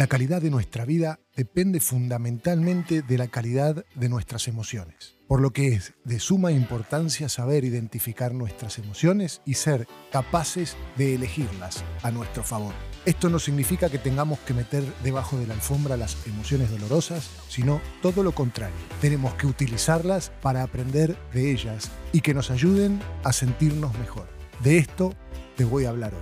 La 0.00 0.06
calidad 0.06 0.40
de 0.40 0.48
nuestra 0.50 0.86
vida 0.86 1.20
depende 1.36 1.78
fundamentalmente 1.78 3.02
de 3.02 3.18
la 3.18 3.28
calidad 3.28 3.84
de 3.94 4.08
nuestras 4.08 4.48
emociones, 4.48 5.18
por 5.28 5.42
lo 5.42 5.50
que 5.50 5.74
es 5.74 5.92
de 6.04 6.20
suma 6.20 6.52
importancia 6.52 7.28
saber 7.28 7.64
identificar 7.64 8.32
nuestras 8.32 8.78
emociones 8.78 9.42
y 9.44 9.54
ser 9.54 9.86
capaces 10.10 10.74
de 10.96 11.16
elegirlas 11.16 11.84
a 12.02 12.10
nuestro 12.10 12.42
favor. 12.42 12.72
Esto 13.04 13.28
no 13.28 13.38
significa 13.38 13.90
que 13.90 13.98
tengamos 13.98 14.38
que 14.38 14.54
meter 14.54 14.84
debajo 15.04 15.36
de 15.36 15.46
la 15.46 15.52
alfombra 15.52 15.98
las 15.98 16.26
emociones 16.26 16.70
dolorosas, 16.70 17.28
sino 17.48 17.82
todo 18.00 18.22
lo 18.22 18.32
contrario. 18.32 18.76
Tenemos 19.02 19.34
que 19.34 19.46
utilizarlas 19.46 20.32
para 20.40 20.62
aprender 20.62 21.14
de 21.34 21.50
ellas 21.50 21.90
y 22.12 22.22
que 22.22 22.32
nos 22.32 22.50
ayuden 22.50 23.00
a 23.22 23.34
sentirnos 23.34 23.98
mejor. 23.98 24.39
De 24.62 24.76
esto 24.76 25.14
te 25.56 25.64
voy 25.64 25.86
a 25.86 25.88
hablar 25.88 26.12
hoy. 26.14 26.20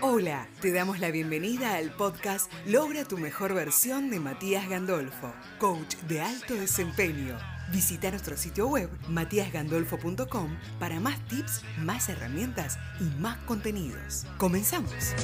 Hola, 0.00 0.48
te 0.60 0.72
damos 0.72 1.00
la 1.00 1.10
bienvenida 1.10 1.74
al 1.74 1.90
podcast 1.90 2.50
Logra 2.66 3.04
tu 3.04 3.18
mejor 3.18 3.54
versión 3.54 4.10
de 4.10 4.20
Matías 4.20 4.68
Gandolfo, 4.68 5.32
coach 5.58 5.96
de 6.06 6.20
alto 6.20 6.54
desempeño. 6.54 7.36
Visita 7.72 8.10
nuestro 8.10 8.36
sitio 8.36 8.68
web 8.68 8.88
matíasgandolfo.com 9.08 10.56
para 10.78 11.00
más 11.00 11.18
tips, 11.26 11.62
más 11.78 12.08
herramientas 12.08 12.78
y 13.00 13.20
más 13.20 13.36
contenidos. 13.38 14.26
Comenzamos. 14.38 15.14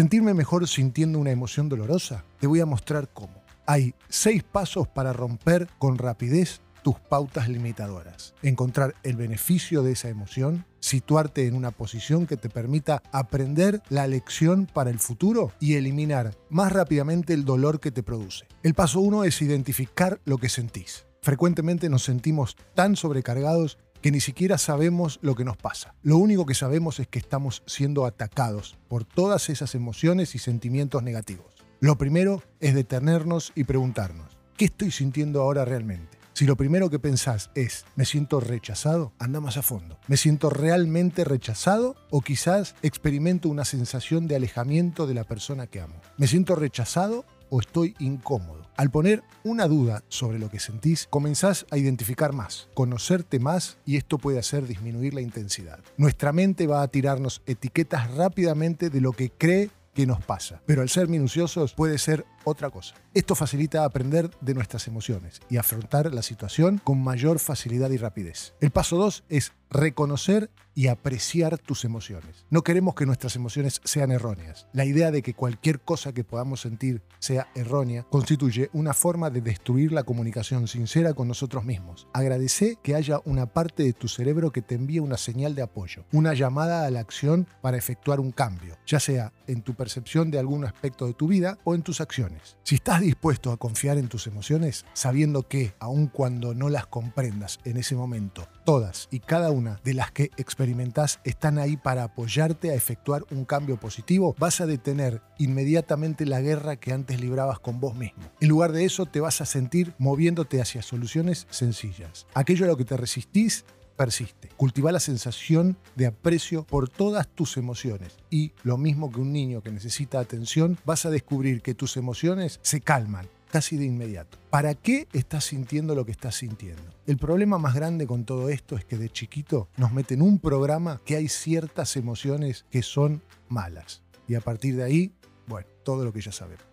¿Sentirme 0.00 0.32
mejor 0.32 0.66
sintiendo 0.66 1.18
una 1.18 1.30
emoción 1.30 1.68
dolorosa? 1.68 2.24
Te 2.38 2.46
voy 2.46 2.60
a 2.60 2.64
mostrar 2.64 3.10
cómo. 3.12 3.44
Hay 3.66 3.94
seis 4.08 4.42
pasos 4.42 4.88
para 4.88 5.12
romper 5.12 5.68
con 5.78 5.98
rapidez 5.98 6.62
tus 6.82 6.98
pautas 6.98 7.50
limitadoras. 7.50 8.32
Encontrar 8.40 8.94
el 9.02 9.16
beneficio 9.16 9.82
de 9.82 9.92
esa 9.92 10.08
emoción, 10.08 10.64
situarte 10.78 11.46
en 11.46 11.54
una 11.54 11.70
posición 11.70 12.26
que 12.26 12.38
te 12.38 12.48
permita 12.48 13.02
aprender 13.12 13.82
la 13.90 14.06
lección 14.06 14.66
para 14.72 14.88
el 14.88 14.98
futuro 14.98 15.52
y 15.60 15.74
eliminar 15.74 16.34
más 16.48 16.72
rápidamente 16.72 17.34
el 17.34 17.44
dolor 17.44 17.78
que 17.78 17.90
te 17.90 18.02
produce. 18.02 18.46
El 18.62 18.72
paso 18.72 19.00
uno 19.00 19.24
es 19.24 19.42
identificar 19.42 20.18
lo 20.24 20.38
que 20.38 20.48
sentís. 20.48 21.04
Frecuentemente 21.20 21.90
nos 21.90 22.04
sentimos 22.04 22.56
tan 22.74 22.96
sobrecargados 22.96 23.76
que 24.00 24.10
ni 24.10 24.20
siquiera 24.20 24.58
sabemos 24.58 25.18
lo 25.22 25.34
que 25.34 25.44
nos 25.44 25.56
pasa. 25.56 25.94
Lo 26.02 26.16
único 26.18 26.46
que 26.46 26.54
sabemos 26.54 27.00
es 27.00 27.08
que 27.08 27.18
estamos 27.18 27.62
siendo 27.66 28.06
atacados 28.06 28.78
por 28.88 29.04
todas 29.04 29.50
esas 29.50 29.74
emociones 29.74 30.34
y 30.34 30.38
sentimientos 30.38 31.02
negativos. 31.02 31.54
Lo 31.80 31.96
primero 31.96 32.42
es 32.60 32.74
detenernos 32.74 33.52
y 33.54 33.64
preguntarnos, 33.64 34.38
¿qué 34.56 34.66
estoy 34.66 34.90
sintiendo 34.90 35.42
ahora 35.42 35.64
realmente? 35.64 36.20
Si 36.40 36.46
lo 36.46 36.56
primero 36.56 36.88
que 36.88 36.98
pensás 36.98 37.50
es, 37.54 37.84
me 37.96 38.06
siento 38.06 38.40
rechazado, 38.40 39.12
anda 39.18 39.40
más 39.40 39.58
a 39.58 39.62
fondo. 39.62 39.98
¿Me 40.06 40.16
siento 40.16 40.48
realmente 40.48 41.24
rechazado 41.24 41.96
o 42.10 42.22
quizás 42.22 42.76
experimento 42.80 43.50
una 43.50 43.66
sensación 43.66 44.26
de 44.26 44.36
alejamiento 44.36 45.06
de 45.06 45.14
la 45.14 45.24
persona 45.24 45.66
que 45.66 45.82
amo? 45.82 46.00
¿Me 46.16 46.26
siento 46.26 46.54
rechazado 46.54 47.26
o 47.50 47.60
estoy 47.60 47.94
incómodo. 47.98 48.68
Al 48.76 48.90
poner 48.90 49.22
una 49.44 49.68
duda 49.68 50.04
sobre 50.08 50.38
lo 50.38 50.48
que 50.48 50.58
sentís, 50.58 51.06
comenzás 51.10 51.66
a 51.70 51.76
identificar 51.76 52.32
más, 52.32 52.68
conocerte 52.72 53.38
más 53.38 53.76
y 53.84 53.96
esto 53.96 54.16
puede 54.16 54.38
hacer 54.38 54.66
disminuir 54.66 55.12
la 55.12 55.20
intensidad. 55.20 55.80
Nuestra 55.98 56.32
mente 56.32 56.66
va 56.66 56.82
a 56.82 56.88
tirarnos 56.88 57.42
etiquetas 57.46 58.10
rápidamente 58.14 58.88
de 58.88 59.00
lo 59.02 59.12
que 59.12 59.30
cree 59.30 59.70
que 59.92 60.06
nos 60.06 60.22
pasa, 60.24 60.62
pero 60.66 60.82
al 60.82 60.88
ser 60.88 61.08
minuciosos 61.08 61.74
puede 61.74 61.98
ser 61.98 62.24
otra 62.50 62.70
cosa. 62.70 62.94
Esto 63.14 63.34
facilita 63.34 63.84
aprender 63.84 64.30
de 64.40 64.54
nuestras 64.54 64.86
emociones 64.88 65.40
y 65.48 65.56
afrontar 65.56 66.12
la 66.12 66.22
situación 66.22 66.78
con 66.82 67.02
mayor 67.02 67.38
facilidad 67.38 67.90
y 67.90 67.96
rapidez. 67.96 68.54
El 68.60 68.70
paso 68.70 68.96
2 68.96 69.24
es 69.28 69.52
reconocer 69.70 70.50
y 70.74 70.86
apreciar 70.86 71.58
tus 71.58 71.84
emociones. 71.84 72.46
No 72.50 72.62
queremos 72.62 72.94
que 72.94 73.06
nuestras 73.06 73.36
emociones 73.36 73.80
sean 73.84 74.10
erróneas. 74.10 74.66
La 74.72 74.84
idea 74.84 75.10
de 75.10 75.22
que 75.22 75.34
cualquier 75.34 75.80
cosa 75.80 76.12
que 76.12 76.24
podamos 76.24 76.60
sentir 76.60 77.02
sea 77.18 77.48
errónea 77.54 78.04
constituye 78.04 78.70
una 78.72 78.94
forma 78.94 79.30
de 79.30 79.40
destruir 79.40 79.92
la 79.92 80.04
comunicación 80.04 80.68
sincera 80.68 81.14
con 81.14 81.28
nosotros 81.28 81.64
mismos. 81.64 82.08
Agradece 82.12 82.78
que 82.82 82.94
haya 82.94 83.20
una 83.24 83.46
parte 83.46 83.82
de 83.82 83.92
tu 83.92 84.08
cerebro 84.08 84.52
que 84.52 84.62
te 84.62 84.74
envíe 84.74 85.00
una 85.00 85.16
señal 85.16 85.54
de 85.54 85.62
apoyo, 85.62 86.04
una 86.12 86.34
llamada 86.34 86.86
a 86.86 86.90
la 86.90 87.00
acción 87.00 87.46
para 87.60 87.76
efectuar 87.76 88.20
un 88.20 88.32
cambio, 88.32 88.76
ya 88.86 89.00
sea 89.00 89.32
en 89.46 89.62
tu 89.62 89.74
percepción 89.74 90.30
de 90.30 90.38
algún 90.38 90.64
aspecto 90.64 91.06
de 91.06 91.14
tu 91.14 91.28
vida 91.28 91.58
o 91.64 91.74
en 91.74 91.82
tus 91.82 92.00
acciones. 92.00 92.39
Si 92.62 92.76
estás 92.76 93.00
dispuesto 93.00 93.52
a 93.52 93.56
confiar 93.56 93.98
en 93.98 94.08
tus 94.08 94.26
emociones, 94.26 94.84
sabiendo 94.92 95.48
que, 95.48 95.74
aun 95.78 96.06
cuando 96.06 96.54
no 96.54 96.68
las 96.68 96.86
comprendas 96.86 97.58
en 97.64 97.76
ese 97.76 97.94
momento, 97.96 98.48
todas 98.64 99.08
y 99.10 99.20
cada 99.20 99.50
una 99.50 99.80
de 99.84 99.94
las 99.94 100.10
que 100.10 100.30
experimentas 100.36 101.20
están 101.24 101.58
ahí 101.58 101.76
para 101.76 102.04
apoyarte 102.04 102.70
a 102.70 102.74
efectuar 102.74 103.24
un 103.30 103.44
cambio 103.44 103.78
positivo, 103.78 104.34
vas 104.38 104.60
a 104.60 104.66
detener 104.66 105.22
inmediatamente 105.38 106.26
la 106.26 106.40
guerra 106.40 106.76
que 106.76 106.92
antes 106.92 107.20
librabas 107.20 107.58
con 107.58 107.80
vos 107.80 107.94
mismo. 107.94 108.22
En 108.40 108.48
lugar 108.48 108.72
de 108.72 108.84
eso, 108.84 109.06
te 109.06 109.20
vas 109.20 109.40
a 109.40 109.46
sentir 109.46 109.94
moviéndote 109.98 110.60
hacia 110.60 110.82
soluciones 110.82 111.46
sencillas. 111.50 112.26
Aquello 112.34 112.64
a 112.64 112.68
lo 112.68 112.76
que 112.76 112.84
te 112.84 112.96
resistís 112.96 113.64
persiste. 114.00 114.48
Cultiva 114.56 114.92
la 114.92 114.98
sensación 114.98 115.76
de 115.94 116.06
aprecio 116.06 116.64
por 116.64 116.88
todas 116.88 117.28
tus 117.28 117.58
emociones. 117.58 118.16
Y 118.30 118.52
lo 118.62 118.78
mismo 118.78 119.12
que 119.12 119.20
un 119.20 119.30
niño 119.30 119.60
que 119.60 119.70
necesita 119.70 120.20
atención, 120.20 120.78
vas 120.86 121.04
a 121.04 121.10
descubrir 121.10 121.60
que 121.60 121.74
tus 121.74 121.98
emociones 121.98 122.60
se 122.62 122.80
calman 122.80 123.28
casi 123.50 123.76
de 123.76 123.84
inmediato. 123.84 124.38
¿Para 124.48 124.74
qué 124.74 125.06
estás 125.12 125.44
sintiendo 125.44 125.94
lo 125.94 126.06
que 126.06 126.12
estás 126.12 126.36
sintiendo? 126.36 126.82
El 127.06 127.18
problema 127.18 127.58
más 127.58 127.74
grande 127.74 128.06
con 128.06 128.24
todo 128.24 128.48
esto 128.48 128.78
es 128.78 128.86
que 128.86 128.96
de 128.96 129.10
chiquito 129.10 129.68
nos 129.76 129.92
meten 129.92 130.22
un 130.22 130.38
programa 130.38 131.02
que 131.04 131.16
hay 131.16 131.28
ciertas 131.28 131.94
emociones 131.98 132.64
que 132.70 132.82
son 132.82 133.22
malas. 133.50 134.02
Y 134.26 134.34
a 134.34 134.40
partir 134.40 134.76
de 134.76 134.84
ahí, 134.84 135.12
bueno, 135.46 135.68
todo 135.84 136.06
lo 136.06 136.12
que 136.14 136.22
ya 136.22 136.32
sabemos. 136.32 136.69